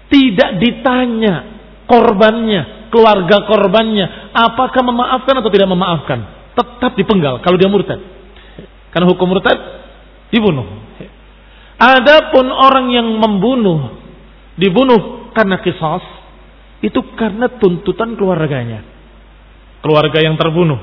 [0.09, 1.59] tidak ditanya
[1.91, 6.19] korbannya, keluarga korbannya, apakah memaafkan atau tidak memaafkan?
[6.55, 7.99] Tetap dipenggal kalau dia murtad.
[8.95, 9.59] Karena hukum murtad
[10.31, 10.88] dibunuh.
[11.79, 14.03] Adapun orang yang membunuh
[14.59, 16.03] dibunuh karena kisos
[16.83, 18.83] itu karena tuntutan keluarganya.
[19.79, 20.79] Keluarga yang terbunuh.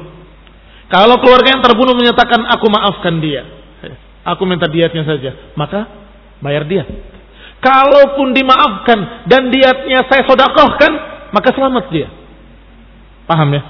[0.88, 3.44] Kalau keluarga yang terbunuh menyatakan aku maafkan dia,
[4.24, 5.92] aku minta diatnya saja, maka
[6.40, 6.88] bayar dia.
[7.60, 10.92] Kalaupun dimaafkan dan diatnya saya sodakohkan,
[11.36, 12.08] maka selamat dia.
[13.26, 13.64] Paham ya?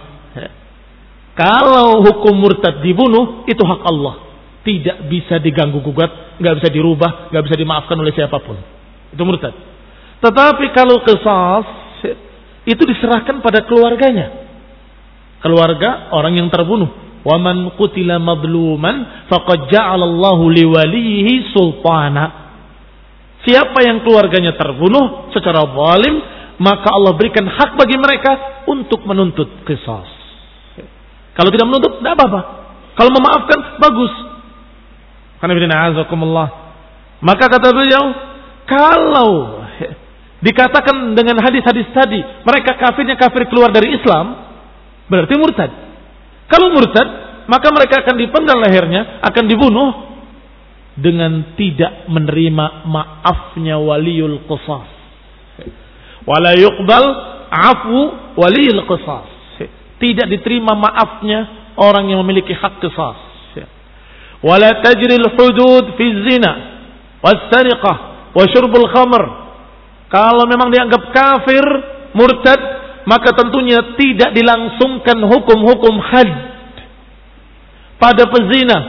[1.36, 4.25] Kalau hukum murtad dibunuh, itu hak Allah.
[4.66, 8.58] Tidak bisa diganggu gugat, nggak bisa dirubah, nggak bisa dimaafkan oleh siapa pun.
[9.14, 9.54] Itu murtad.
[10.26, 11.66] Tetapi kalau kesas,
[12.66, 14.42] itu diserahkan pada keluarganya.
[15.46, 17.22] Keluarga orang yang terbunuh.
[17.22, 22.50] Wa man qutila madluman faqad ja'alallahu liwalihi sultana.
[23.46, 26.16] Siapa yang keluarganya terbunuh secara zalim,
[26.58, 30.06] maka Allah berikan hak bagi mereka untuk menuntut kisah.
[31.38, 32.42] Kalau tidak menuntut, tidak apa-apa.
[32.98, 34.14] Kalau memaafkan, bagus.
[37.26, 38.04] Maka kata beliau,
[38.66, 39.62] kalau
[40.42, 44.36] dikatakan dengan hadis-hadis tadi, mereka kafirnya kafir keluar dari Islam,
[45.10, 45.72] berarti murtad.
[46.46, 47.08] Kalau murtad,
[47.50, 49.90] maka mereka akan dipenggal lehernya, akan dibunuh
[50.96, 54.90] dengan tidak menerima maafnya waliul qisas.
[56.26, 57.06] Wala yuqbal
[57.52, 57.98] afu
[58.40, 59.30] waliul qisas.
[59.96, 63.35] Tidak diterima maafnya orang yang memiliki hak qisas.
[64.44, 66.52] Tajril hudud fi zina
[67.22, 67.98] was-sariqah
[68.36, 69.24] wa syurbul khamr.
[70.12, 71.66] Kalau memang dianggap kafir,
[72.14, 72.60] murtad,
[73.10, 76.30] maka tentunya tidak dilangsungkan hukum-hukum had.
[77.96, 78.80] Pada pezina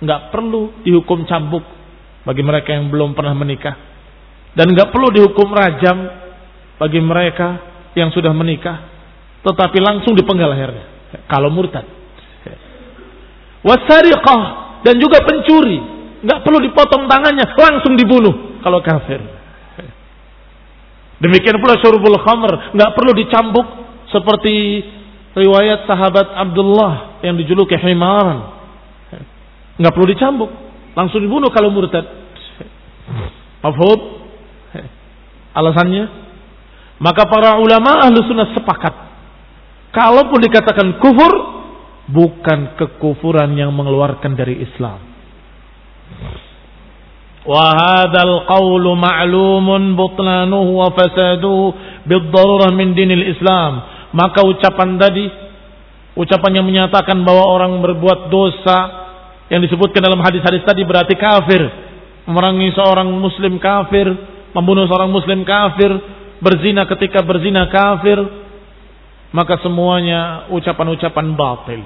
[0.00, 1.64] nggak perlu dihukum cambuk
[2.24, 3.76] bagi mereka yang belum pernah menikah.
[4.54, 6.24] Dan nggak perlu dihukum rajam
[6.78, 8.90] bagi mereka yang sudah menikah
[9.46, 10.86] tetapi langsung dipenggal lehernya
[11.30, 11.86] kalau murtad
[13.64, 14.42] wasariqah
[14.84, 15.80] dan juga pencuri
[16.24, 19.20] nggak perlu dipotong tangannya langsung dibunuh kalau kafir
[21.18, 23.66] demikian pula syurbul khamr nggak perlu dicambuk
[24.12, 24.84] seperti
[25.34, 28.54] riwayat sahabat Abdullah yang dijuluki himaran
[29.74, 30.50] nggak perlu dicambuk,
[30.94, 32.06] langsung dibunuh kalau murtad.
[33.64, 34.22] Mafhum?
[35.54, 36.04] Alasannya?
[37.02, 38.94] Maka para ulama ahlu sunnah sepakat.
[39.94, 41.53] Kalaupun dikatakan kufur,
[42.10, 45.00] bukan kekufuran yang mengeluarkan dari Islam.
[47.44, 51.76] Qawlu ma'lumun butlanuhu wa fasaduhu
[52.08, 53.84] bid-darurah min dinil Islam.
[54.16, 55.26] Maka ucapan tadi,
[56.16, 58.78] ucapan yang menyatakan bahwa orang berbuat dosa
[59.52, 61.62] yang disebutkan dalam hadis-hadis tadi berarti kafir.
[62.24, 64.08] Memerangi seorang muslim kafir,
[64.56, 65.92] membunuh seorang muslim kafir,
[66.40, 68.16] berzina ketika berzina kafir,
[69.34, 71.82] maka semuanya ucapan-ucapan batil.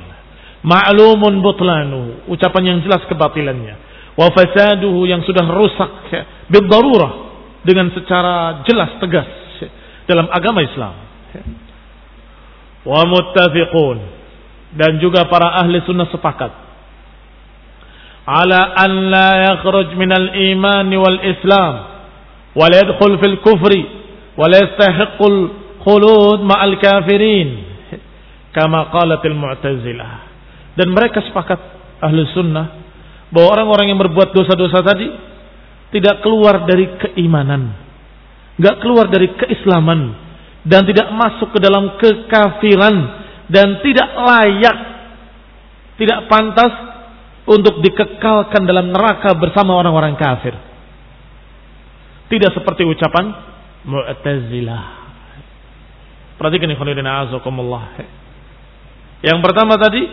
[0.60, 3.88] Ma'lumun butlanu, ucapan yang jelas kebatilannya.
[4.18, 7.12] Wa fasaduhu yang sudah rusak ya, bidarurah
[7.64, 9.30] dengan secara jelas tegas
[9.64, 9.68] ya,
[10.04, 10.94] dalam agama Islam.
[11.32, 11.42] Ya.
[12.84, 13.98] Wa muttafiqun
[14.76, 16.52] dan juga para ahli sunnah sepakat
[18.28, 21.74] ala an la yakhruj minal iman wal islam
[22.52, 23.82] wa la yadkhul fil kufri
[24.36, 27.48] wa la yastahiqqul khulud ma'al kafirin.
[28.54, 30.28] Kama qalatil mu'tazilah
[30.78, 31.58] dan mereka sepakat
[31.98, 32.66] ahlu sunnah
[33.34, 35.10] bahwa orang-orang yang berbuat dosa-dosa tadi
[35.90, 37.74] tidak keluar dari keimanan
[38.58, 40.14] nggak keluar dari keislaman
[40.66, 42.96] dan tidak masuk ke dalam kekafiran
[43.50, 44.78] dan tidak layak
[45.98, 46.72] tidak pantas
[47.48, 50.54] untuk dikekalkan dalam neraka bersama orang-orang kafir.
[52.28, 53.32] Tidak seperti ucapan
[53.88, 54.97] mu'tazilah
[56.38, 57.98] Perhatikan ikhwan azakumullah.
[59.26, 60.06] Yang pertama tadi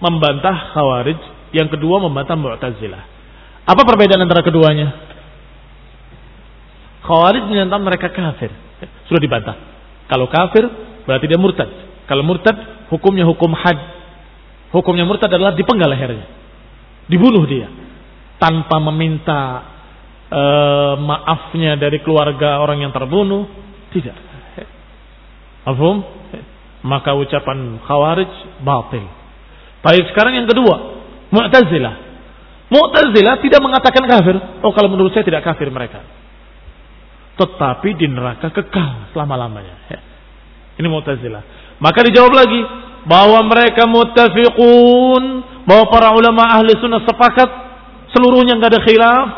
[0.00, 1.20] membantah Khawarij,
[1.52, 3.02] yang kedua membantah Mu'tazilah.
[3.68, 4.88] Apa perbedaan antara keduanya?
[7.04, 8.48] Khawarij menyatakan mereka kafir.
[9.06, 9.56] Sudah dibantah.
[10.08, 10.64] Kalau kafir
[11.04, 11.68] berarti dia murtad.
[12.08, 12.56] Kalau murtad
[12.88, 13.76] hukumnya hukum had.
[14.72, 16.38] Hukumnya murtad adalah dipenggal lehernya
[17.08, 17.66] dibunuh dia
[18.36, 19.40] tanpa meminta
[20.28, 20.42] e,
[21.02, 23.48] maafnya dari keluarga orang yang terbunuh
[23.90, 24.14] tidak
[25.68, 26.18] Afum?
[26.84, 29.06] maka ucapan khawarij batil.
[29.82, 30.76] Baik sekarang yang kedua.
[31.34, 31.94] Mu'tazilah.
[32.70, 34.36] Mu'tazilah tidak mengatakan kafir.
[34.62, 36.02] Oh kalau menurut saya tidak kafir mereka.
[37.38, 39.74] Tetapi di neraka kekal selama-lamanya.
[40.78, 41.42] Ini Mu'tazilah.
[41.82, 42.62] Maka dijawab lagi.
[43.06, 45.22] Bahwa mereka mutafiqun.
[45.66, 47.50] Bahwa para ulama ahli sunnah sepakat.
[48.14, 49.28] Seluruhnya nggak ada khilaf.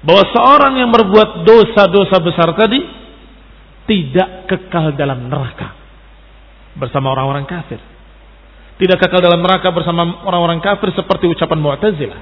[0.00, 2.99] Bahwa seorang yang berbuat dosa-dosa besar tadi
[3.90, 5.74] tidak kekal dalam neraka
[6.78, 7.82] bersama orang-orang kafir.
[8.78, 12.20] Tidak kekal dalam neraka bersama orang-orang kafir seperti ucapan Mu'tazilah.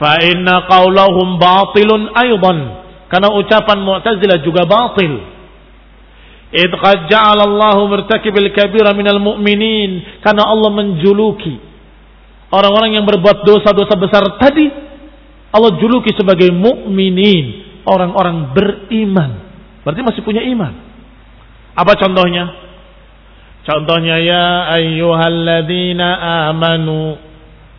[0.00, 2.58] Fa inna qaulahum batilun aydan.
[3.12, 5.12] Karena ucapan Mu'tazilah juga batil.
[6.50, 11.62] Idh qad ja'ala Allahu murtakibil kabira minal mu'minin karena Allah menjuluki
[12.50, 14.66] orang-orang yang berbuat dosa-dosa besar tadi
[15.50, 19.49] Allah juluki sebagai mukminin, orang-orang beriman.
[19.86, 20.72] Berarti masih punya iman.
[21.76, 22.44] Apa contohnya?
[23.64, 24.46] Contohnya ya
[24.80, 26.08] ayyuhalladzina
[26.50, 27.16] amanu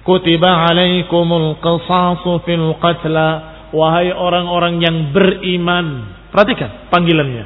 [0.06, 3.30] kutiba alaikumul qisasu fil qatla
[3.74, 7.46] wahai orang-orang yang beriman Perhatikan panggilannya.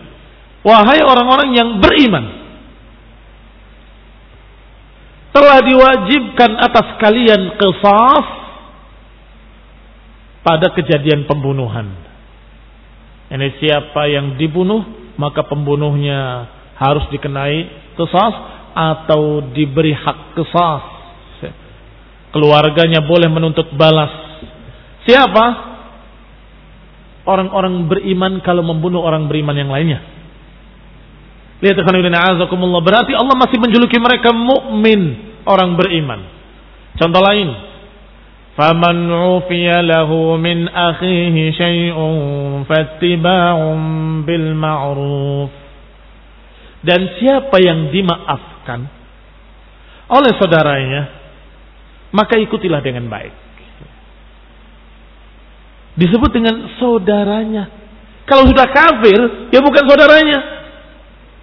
[0.61, 2.25] Wahai orang-orang yang beriman.
[5.33, 8.25] Telah diwajibkan atas kalian qisas
[10.45, 11.89] pada kejadian pembunuhan.
[13.25, 17.57] Ini siapa yang dibunuh, maka pembunuhnya harus dikenai
[17.97, 18.35] qisas
[18.75, 20.83] atau diberi hak qisas.
[22.35, 24.11] Keluarganya boleh menuntut balas.
[25.07, 25.75] Siapa?
[27.25, 29.99] orang-orang beriman kalau membunuh orang beriman yang lainnya.
[31.59, 36.21] Lihat berarti Allah masih menjuluki mereka mukmin, orang beriman.
[36.95, 37.49] Contoh lain,
[38.55, 43.79] ufiya lahu min akhihi syai'un fattiba'un
[44.23, 45.51] bil ma'ruf.
[46.85, 48.79] Dan siapa yang dimaafkan
[50.07, 51.01] oleh saudaranya,
[52.13, 53.45] maka ikutilah dengan baik
[55.95, 57.71] disebut dengan saudaranya.
[58.27, 60.39] Kalau sudah kafir, ya bukan saudaranya.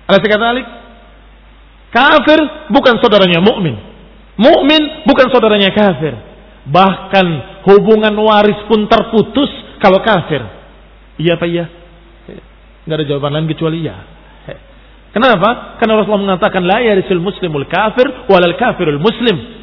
[0.06, 0.66] Alas kata Alik.
[1.92, 2.40] Kafir
[2.72, 3.76] bukan saudaranya mukmin.
[4.36, 6.16] Mukmin bukan saudaranya kafir.
[6.62, 7.26] Bahkan
[7.66, 9.50] hubungan waris pun terputus
[9.82, 10.42] kalau kafir.
[11.18, 11.66] Iya apa iya?
[12.86, 13.96] Enggak ada jawaban lain kecuali iya.
[15.12, 15.76] Kenapa?
[15.76, 19.60] Karena Rasulullah mengatakan la yarisul muslimul kafir walal kafirul muslim.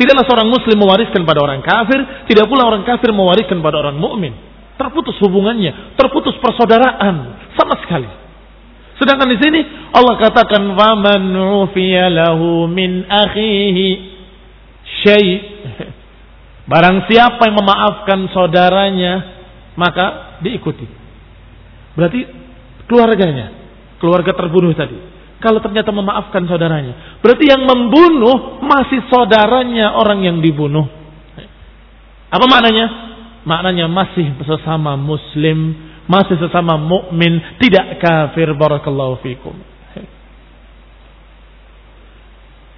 [0.00, 4.32] Tidaklah seorang muslim mewariskan pada orang kafir, tidak pula orang kafir mewariskan pada orang mukmin.
[4.80, 8.08] Terputus hubungannya, terputus persaudaraan sama sekali.
[8.96, 9.60] Sedangkan di sini
[9.92, 11.28] Allah katakan faman
[12.72, 13.86] min akhihi
[15.04, 15.36] syai'
[16.70, 19.12] Barang siapa yang memaafkan saudaranya,
[19.74, 20.86] maka diikuti.
[21.98, 22.20] Berarti
[22.86, 23.50] keluarganya,
[23.98, 25.10] keluarga terbunuh tadi
[25.40, 27.18] kalau ternyata memaafkan saudaranya.
[27.24, 30.84] Berarti yang membunuh masih saudaranya orang yang dibunuh.
[32.30, 32.86] Apa maknanya?
[33.48, 39.56] Maknanya masih sesama muslim, masih sesama mukmin, tidak kafir barakallahu fikum.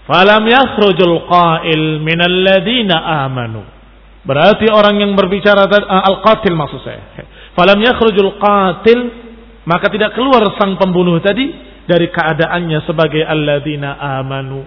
[0.07, 3.82] Falam yakhrujul qail minal ladina amanu.
[4.23, 5.67] Berarti orang yang berbicara
[6.07, 7.03] al-qatil maksud saya.
[7.59, 8.99] Falam yakhrujul qatil
[9.67, 11.51] maka tidak keluar sang pembunuh tadi
[11.87, 14.63] dari keadaannya sebagai alladzina amanu.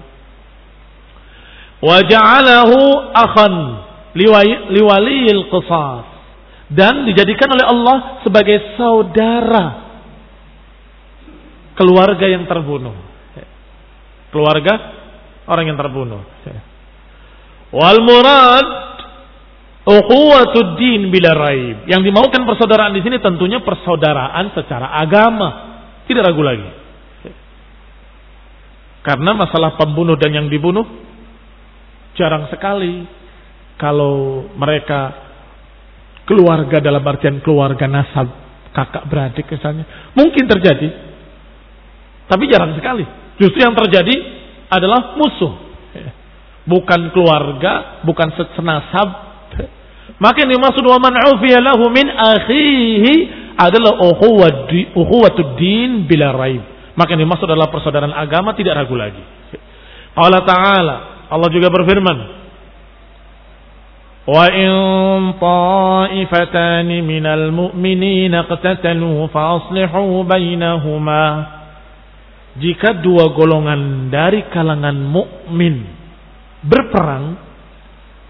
[1.79, 2.77] Wa ja'alahu
[3.15, 3.53] akhan
[4.71, 6.05] liwaliyil qisas
[6.71, 9.85] dan dijadikan oleh Allah sebagai saudara
[11.75, 12.95] keluarga yang terbunuh.
[14.31, 14.73] Keluarga
[15.47, 16.21] orang yang terbunuh.
[17.75, 18.84] Wal murad
[19.85, 21.85] ukhuwatud din bila raib.
[21.85, 25.49] Yang dimaukan persaudaraan di sini tentunya persaudaraan secara agama.
[26.09, 26.69] Tidak ragu lagi.
[29.05, 30.81] Karena masalah pembunuh dan yang dibunuh
[32.17, 33.05] jarang sekali
[33.77, 35.13] kalau mereka
[36.25, 38.27] keluarga dalam artian keluarga nasab
[38.73, 39.85] kakak beradik misalnya
[40.17, 40.89] mungkin terjadi
[42.25, 43.05] tapi jarang sekali
[43.37, 44.15] justru yang terjadi
[44.73, 45.53] adalah musuh
[46.65, 49.24] bukan keluarga bukan senasab
[50.21, 53.13] maka yang dimaksud wa man ufiya lahu min akhihi
[53.55, 53.99] adalah
[54.95, 59.19] ukhuwatud din bila raib maka yang dimaksud adalah persaudaraan agama tidak ragu lagi.
[60.15, 60.95] Allah Ta'ala,
[61.27, 62.17] Allah juga berfirman,
[64.25, 64.71] Wa in
[65.37, 71.53] ta'ifatan minal mu'minina qatatalu fa aslihu bainahuma.
[72.55, 75.83] Jika dua golongan dari kalangan mukmin
[76.63, 77.35] berperang,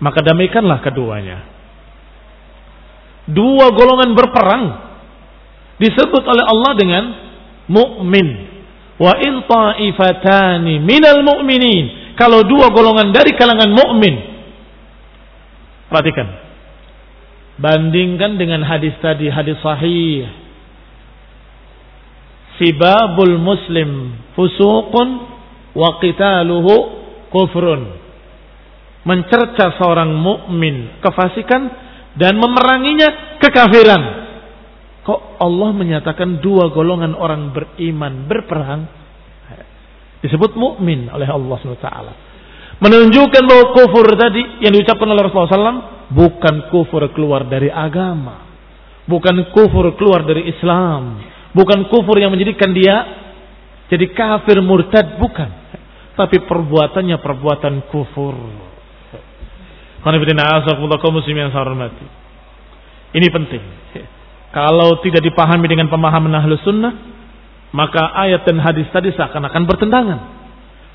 [0.01, 1.54] maka damaikanlah keduanya.
[3.26, 4.63] Dua golongan berperang
[5.82, 7.03] disebut oleh Allah dengan
[7.65, 8.55] mukmin
[8.95, 12.15] Wa in ta'ifatani minal mu'minin.
[12.15, 14.15] Kalau dua golongan dari kalangan mukmin.
[15.91, 16.28] Perhatikan.
[17.59, 20.28] Bandingkan dengan hadis tadi, hadis sahih.
[22.55, 25.07] Sibabul muslim fusuqun
[25.76, 26.73] wa qitaluhu
[27.36, 27.99] kufrun.
[29.03, 31.84] Mencerca seorang mukmin kefasikan
[32.16, 34.03] dan memeranginya kekafiran.
[35.05, 38.82] Kok Allah menyatakan dua golongan orang beriman berperang?
[40.26, 41.89] Disebut mukmin oleh Allah SWT.
[42.82, 48.49] Menunjukkan bahwa kufur tadi yang diucapkan oleh Rasulullah SAW bukan kufur keluar dari agama.
[49.05, 51.22] Bukan kufur keluar dari Islam.
[51.53, 52.95] Bukan kufur yang menjadikan dia
[53.86, 55.22] jadi kafir murtad.
[55.22, 55.49] Bukan.
[56.18, 58.34] Tapi perbuatannya perbuatan kufur.
[63.15, 63.63] Ini penting.
[64.53, 66.93] Kalau tidak dipahami dengan pemahaman ahlu sunnah,
[67.75, 70.19] maka ayat dan hadis tadi seakan-akan bertentangan.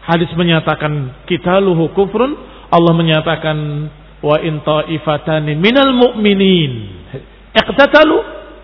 [0.07, 2.33] Hadis menyatakan kita luhu kufrun,
[2.71, 3.57] Allah menyatakan
[4.25, 6.73] wa in ta'ifatani minal mu'minin
[7.53, 8.17] iqtatalu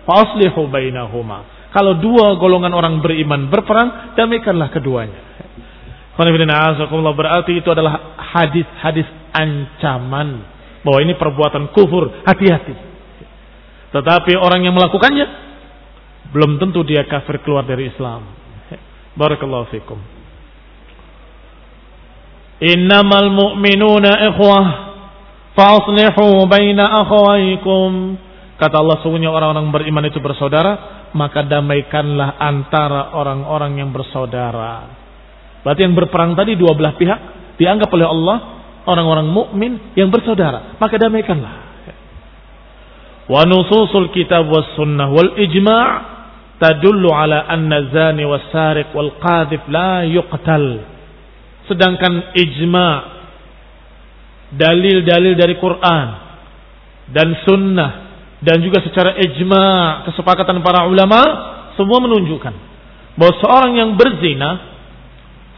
[0.07, 1.69] fa aslihu bainahuma.
[1.75, 5.46] Kalau dua golongan orang beriman berperang, damaikanlah keduanya.
[6.17, 10.41] Berarti itu adalah hadis-hadis ancaman
[10.81, 12.73] bahwa ini perbuatan kufur, hati-hati.
[13.93, 15.27] Tetapi orang yang melakukannya
[16.33, 18.25] belum tentu dia kafir keluar dari Islam.
[19.15, 19.99] Barakallahu fikum.
[22.57, 24.65] Innamal mu'minuna ikhwah
[25.53, 28.17] fa'aslihu baina akhawaikum.
[28.57, 35.05] Kata Allah sungguhnya orang-orang beriman itu bersaudara, maka damaikanlah antara orang-orang yang bersaudara.
[35.67, 37.19] Berarti yang berperang tadi dua belah pihak
[37.59, 38.37] dianggap oleh Allah
[38.87, 41.67] orang-orang mukmin yang bersaudara, maka damaikanlah.
[43.27, 45.87] Wa nususul kitab was sunnah wal ijma'
[46.55, 50.87] tadullu ala anna zani was sariq wal qadhif la yuqtal
[51.67, 52.87] Sedangkan ijma
[54.55, 56.07] dalil-dalil dari Quran
[57.11, 57.91] dan sunnah
[58.39, 59.65] dan juga secara ijma
[60.07, 61.19] kesepakatan para ulama
[61.75, 62.55] semua menunjukkan
[63.19, 64.76] bahwa seorang yang berzina,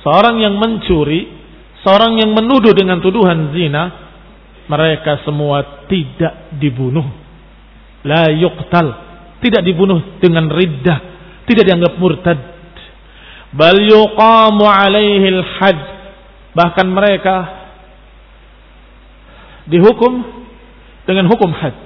[0.06, 1.28] seorang yang mencuri,
[1.86, 3.84] seorang yang menuduh dengan tuduhan zina,
[4.70, 7.06] mereka semua tidak dibunuh.
[8.06, 8.88] La yuqtal,
[9.44, 11.00] tidak dibunuh dengan riddah,
[11.48, 12.40] tidak dianggap murtad.
[13.50, 16.00] Bal yuqamu alaihi al-hajj
[16.60, 17.36] Bahkan mereka
[19.70, 20.44] dihukum
[21.08, 21.78] dengan hukum had.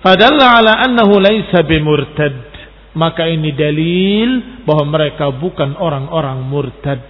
[0.00, 2.47] Fadalla ala annahu laisa bimurtad.
[2.96, 7.02] Maka ini dalil bahwa mereka bukan orang-orang murtad.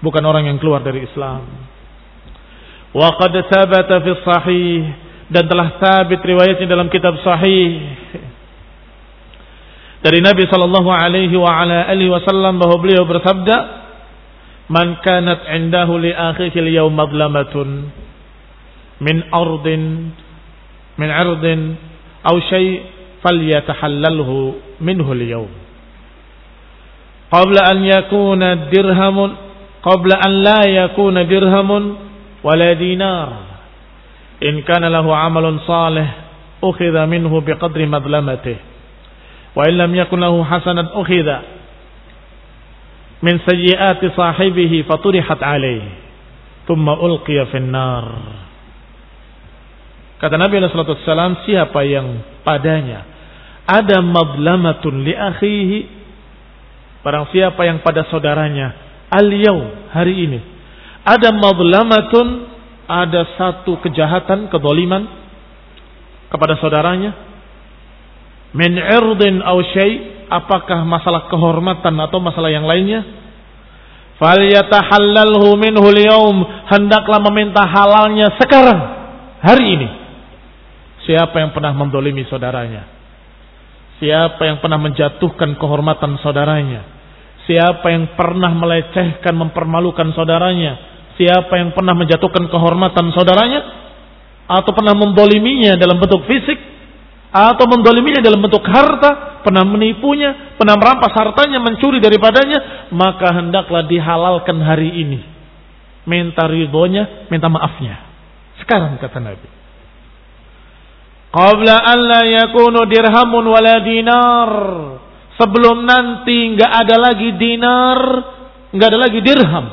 [0.00, 1.44] Bukan orang yang keluar dari Islam.
[2.94, 4.80] Wa qad thabata fi sahih.
[5.28, 7.84] Dan telah sabit riwayatnya dalam kitab sahih.
[9.98, 13.56] Dari Nabi sallallahu alaihi wa ala alihi wasallam bahwa beliau bersabda,
[14.70, 17.90] man kanat indahu li akhihi al-yawm madlamatun
[19.00, 20.12] min ardin
[21.00, 21.60] min ardin
[22.22, 22.84] aw shay
[23.24, 25.52] falyatahallalhu minhu al-yawm
[27.30, 29.30] qabla an yakuna dirhamun
[29.84, 31.84] qabla an la yakuna dirhamun
[32.42, 33.28] wala dinar
[34.40, 36.06] in kana lahu amalun salih
[36.62, 38.60] ukhidha minhu biqadri madlamatihi
[39.54, 41.42] wa in lam yakun lahu hasanat ukhidha
[43.22, 45.82] min sayyiati sahibihi faturihat alaih
[46.70, 48.06] thumma ulqiya finnar
[50.22, 52.06] kata Nabi sallallahu alaihi wasallam siapa yang
[52.46, 53.17] padanya
[53.68, 55.78] ada madlamatun li akhihi
[57.04, 58.72] barang siapa yang pada saudaranya
[59.12, 59.28] al
[59.92, 60.40] hari ini
[61.04, 62.48] ada madlamatun
[62.88, 65.04] ada satu kejahatan kedoliman
[66.32, 67.12] kepada saudaranya
[68.56, 73.04] min irdin aw syai' apakah masalah kehormatan atau masalah yang lainnya?
[74.20, 76.36] Falyatahallalhu minhu al
[76.68, 78.80] hendaklah meminta halalnya sekarang,
[79.40, 79.88] hari ini.
[81.08, 82.97] Siapa yang pernah mendolimi saudaranya?
[83.98, 86.86] Siapa yang pernah menjatuhkan kehormatan saudaranya?
[87.46, 90.78] Siapa yang pernah melecehkan, mempermalukan saudaranya?
[91.18, 93.60] Siapa yang pernah menjatuhkan kehormatan saudaranya?
[94.46, 96.56] Atau pernah mendoliminya dalam bentuk fisik?
[97.34, 99.28] Atau mendoliminya dalam bentuk harta?
[99.42, 105.20] pernah menipunya, pernah merampas hartanya, mencuri daripadanya, maka hendaklah dihalalkan hari ini.
[106.04, 108.00] Minta ridhonya, minta maafnya.
[108.60, 109.57] Sekarang kata Nabi.
[111.28, 114.50] Qabla an la yakunu dirhamun wala dinar.
[115.36, 117.98] Sebelum nanti nggak ada lagi dinar,
[118.74, 119.66] nggak ada lagi dirham,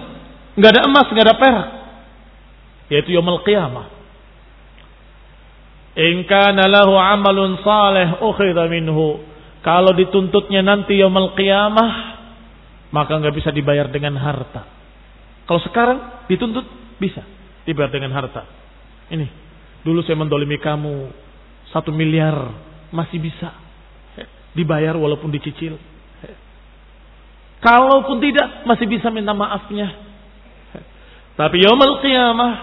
[0.53, 1.67] nggak ada emas, nggak ada perak.
[2.93, 3.87] Yaitu yaumul qiyamah.
[5.95, 9.23] In kana lahu amalun salih ukhidha minhu
[9.65, 11.91] kalau dituntutnya nanti yaumul qiyamah,
[12.93, 14.69] maka nggak bisa dibayar dengan harta.
[15.49, 16.69] Kalau sekarang dituntut
[17.01, 17.25] bisa
[17.65, 18.45] dibayar dengan harta.
[19.09, 19.25] Ini
[19.81, 21.24] dulu saya mendolimi kamu
[21.75, 22.55] satu miliar
[22.95, 23.51] masih bisa
[24.55, 25.75] dibayar walaupun dicicil.
[27.59, 29.91] Kalaupun tidak masih bisa minta maafnya.
[31.35, 32.53] Tapi yaumul qiyamah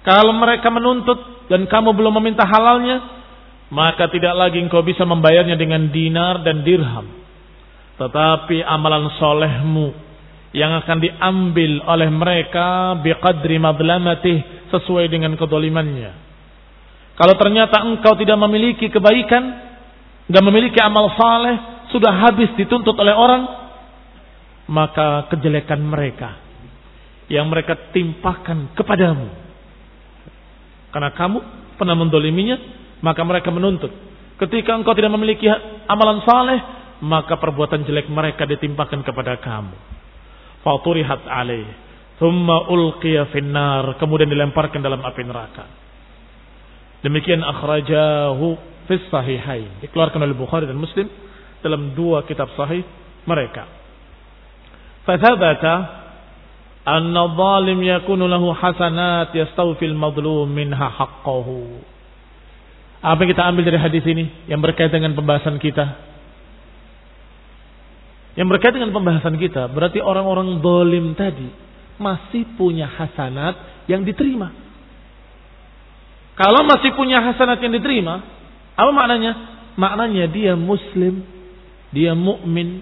[0.00, 3.04] kalau mereka menuntut dan kamu belum meminta halalnya,
[3.68, 7.04] maka tidak lagi engkau bisa membayarnya dengan dinar dan dirham.
[8.00, 9.92] Tetapi amalan solehmu
[10.56, 16.31] yang akan diambil oleh mereka biqadri madlamatih sesuai dengan kedolimannya.
[17.12, 19.42] Kalau ternyata engkau tidak memiliki kebaikan,
[20.32, 23.42] nggak memiliki amal saleh, sudah habis dituntut oleh orang,
[24.70, 26.40] maka kejelekan mereka
[27.28, 29.28] yang mereka timpakan kepadamu.
[30.92, 31.38] Karena kamu
[31.80, 32.56] pernah mendoliminya,
[33.00, 33.92] maka mereka menuntut.
[34.36, 35.48] Ketika engkau tidak memiliki
[35.88, 36.60] amalan saleh,
[37.02, 39.74] maka perbuatan jelek mereka ditimpakan kepada kamu.
[40.62, 41.66] Faturihat alaih.
[42.20, 43.98] Thumma ulqiya finnar.
[43.98, 45.81] Kemudian dilemparkan dalam api neraka.
[47.02, 49.82] Demikian akhrajahu fis sahihain.
[49.82, 51.10] Dikeluarkan oleh Bukhari dan Muslim
[51.62, 52.86] dalam dua kitab sahih
[53.26, 53.66] mereka.
[55.02, 55.74] Fathabata
[56.86, 61.82] anna zalim yakunu lahu hasanat yastawfil madlum minha haqqahu.
[63.02, 66.14] Apa yang kita ambil dari hadis ini yang berkaitan dengan pembahasan kita?
[68.38, 71.50] Yang berkaitan dengan pembahasan kita, berarti orang-orang dolim tadi
[71.98, 74.61] masih punya hasanat yang diterima.
[76.32, 78.24] Kalau masih punya hasanat yang diterima,
[78.72, 79.32] apa maknanya?
[79.76, 81.24] Maknanya dia muslim,
[81.92, 82.80] dia mukmin.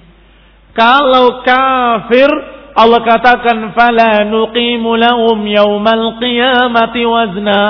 [0.71, 2.31] Kalau kafir,
[2.79, 7.63] Allah katakan fala nuqimu lahum yaumal qiyamati wazna.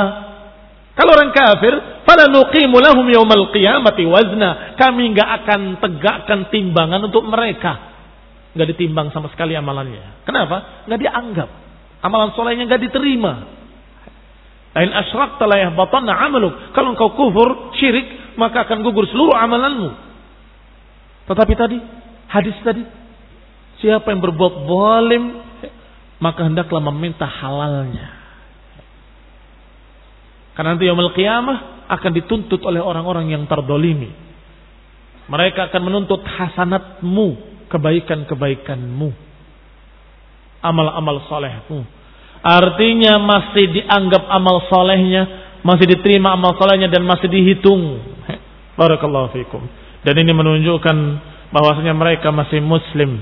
[0.93, 1.73] Kalau orang kafir,
[2.05, 4.77] fala nuqimu lahum yaumal qiyamati wazna.
[4.77, 7.89] Kami enggak akan tegakkan timbangan untuk mereka.
[8.53, 10.29] Enggak ditimbang sama sekali amalannya.
[10.29, 10.85] Kenapa?
[10.85, 11.49] Enggak dianggap.
[12.05, 13.60] Amalan solehnya enggak diterima.
[14.71, 16.55] Lain asyrak telah yahbatanna amaluk.
[16.71, 19.91] Kalau engkau kufur, syirik, maka akan gugur seluruh amalanmu.
[21.27, 21.79] Tetapi tadi,
[22.31, 22.83] hadis tadi,
[23.83, 25.25] siapa yang berbuat zalim,
[26.23, 28.15] maka hendaklah meminta halalnya.
[30.55, 34.13] Karena nanti yaumul qiyamah akan dituntut oleh orang-orang yang terdolimi.
[35.27, 37.27] Mereka akan menuntut hasanatmu,
[37.71, 39.11] kebaikan-kebaikanmu.
[40.63, 42.00] Amal-amal solehmu.
[42.41, 45.23] Artinya masih dianggap amal solehnya,
[45.61, 48.01] masih diterima amal solehnya dan masih dihitung.
[48.81, 49.61] Barakallahu fikum.
[50.01, 50.97] Dan ini menunjukkan
[51.53, 53.21] bahwasanya mereka masih muslim,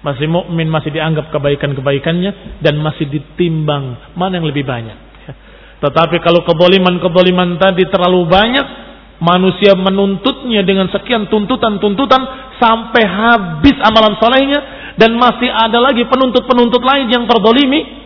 [0.00, 4.96] masih mukmin, masih dianggap kebaikan-kebaikannya dan masih ditimbang mana yang lebih banyak.
[5.84, 8.66] Tetapi kalau keboliman-keboliman tadi terlalu banyak,
[9.20, 12.22] manusia menuntutnya dengan sekian tuntutan-tuntutan
[12.56, 14.60] sampai habis amalan solehnya
[14.96, 18.03] dan masih ada lagi penuntut-penuntut lain yang terdolimi,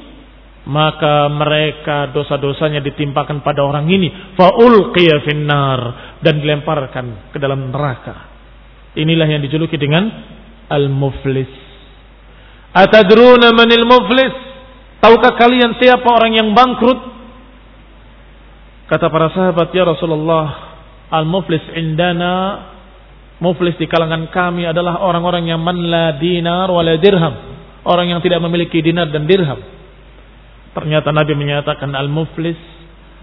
[0.69, 4.93] maka mereka dosa-dosanya ditimpakan pada orang ini, faul
[5.25, 5.81] finnar
[6.21, 8.29] dan dilemparkan ke dalam neraka.
[8.93, 10.05] Inilah yang dijuluki dengan
[10.69, 11.49] al-muflis.
[12.77, 14.35] Atadruna manil muflis?
[15.01, 17.01] Tahukah kalian siapa orang yang bangkrut?
[18.93, 20.47] Kata para sahabat, ya Rasulullah,
[21.09, 22.69] al-muflis indana,
[23.41, 27.57] muflis di kalangan kami adalah orang-orang yang man la dinar wa la dirham.
[27.89, 29.78] Orang yang tidak memiliki dinar dan dirham.
[30.77, 32.59] Ternyata Nabi menyatakan al-muflis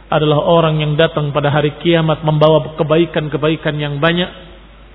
[0.10, 4.30] adalah orang yang datang pada hari kiamat membawa kebaikan-kebaikan yang banyak.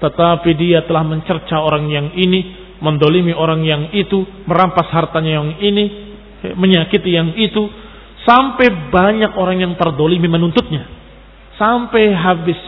[0.01, 5.85] Tetapi dia telah mencerca orang yang ini, mendolimi orang yang itu, merampas hartanya yang ini,
[6.57, 7.69] menyakiti yang itu,
[8.21, 10.85] Sampai banyak orang yang terdolimi menuntutnya.
[11.57, 12.59] Sampai habis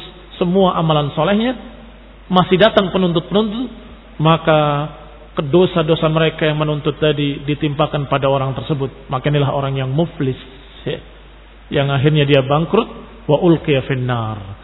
[0.40, 1.52] semua amalan solehnya.
[2.32, 3.68] Masih datang penuntut-penuntut.
[4.16, 4.60] Maka
[5.32, 9.08] Kedosa-dosa mereka yang menuntut tadi ditimpakan pada orang tersebut.
[9.08, 10.36] Maka inilah orang yang muflis.
[10.84, 11.00] Ya.
[11.72, 12.88] Yang akhirnya dia bangkrut.
[13.24, 14.60] Wa ulqiya finnar.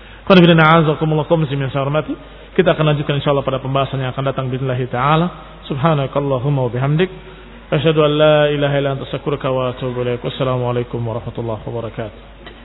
[2.58, 5.26] Kita akan lanjutkan insya Allah pada pembahasan yang akan datang billahi ta'ala.
[5.72, 7.08] Subhanakallahumma wa bihamdik.
[7.72, 10.28] Asyadu an la ilaha ila wa atubu alaikum.
[10.28, 12.57] Wassalamualaikum warahmatullahi wabarakatuh.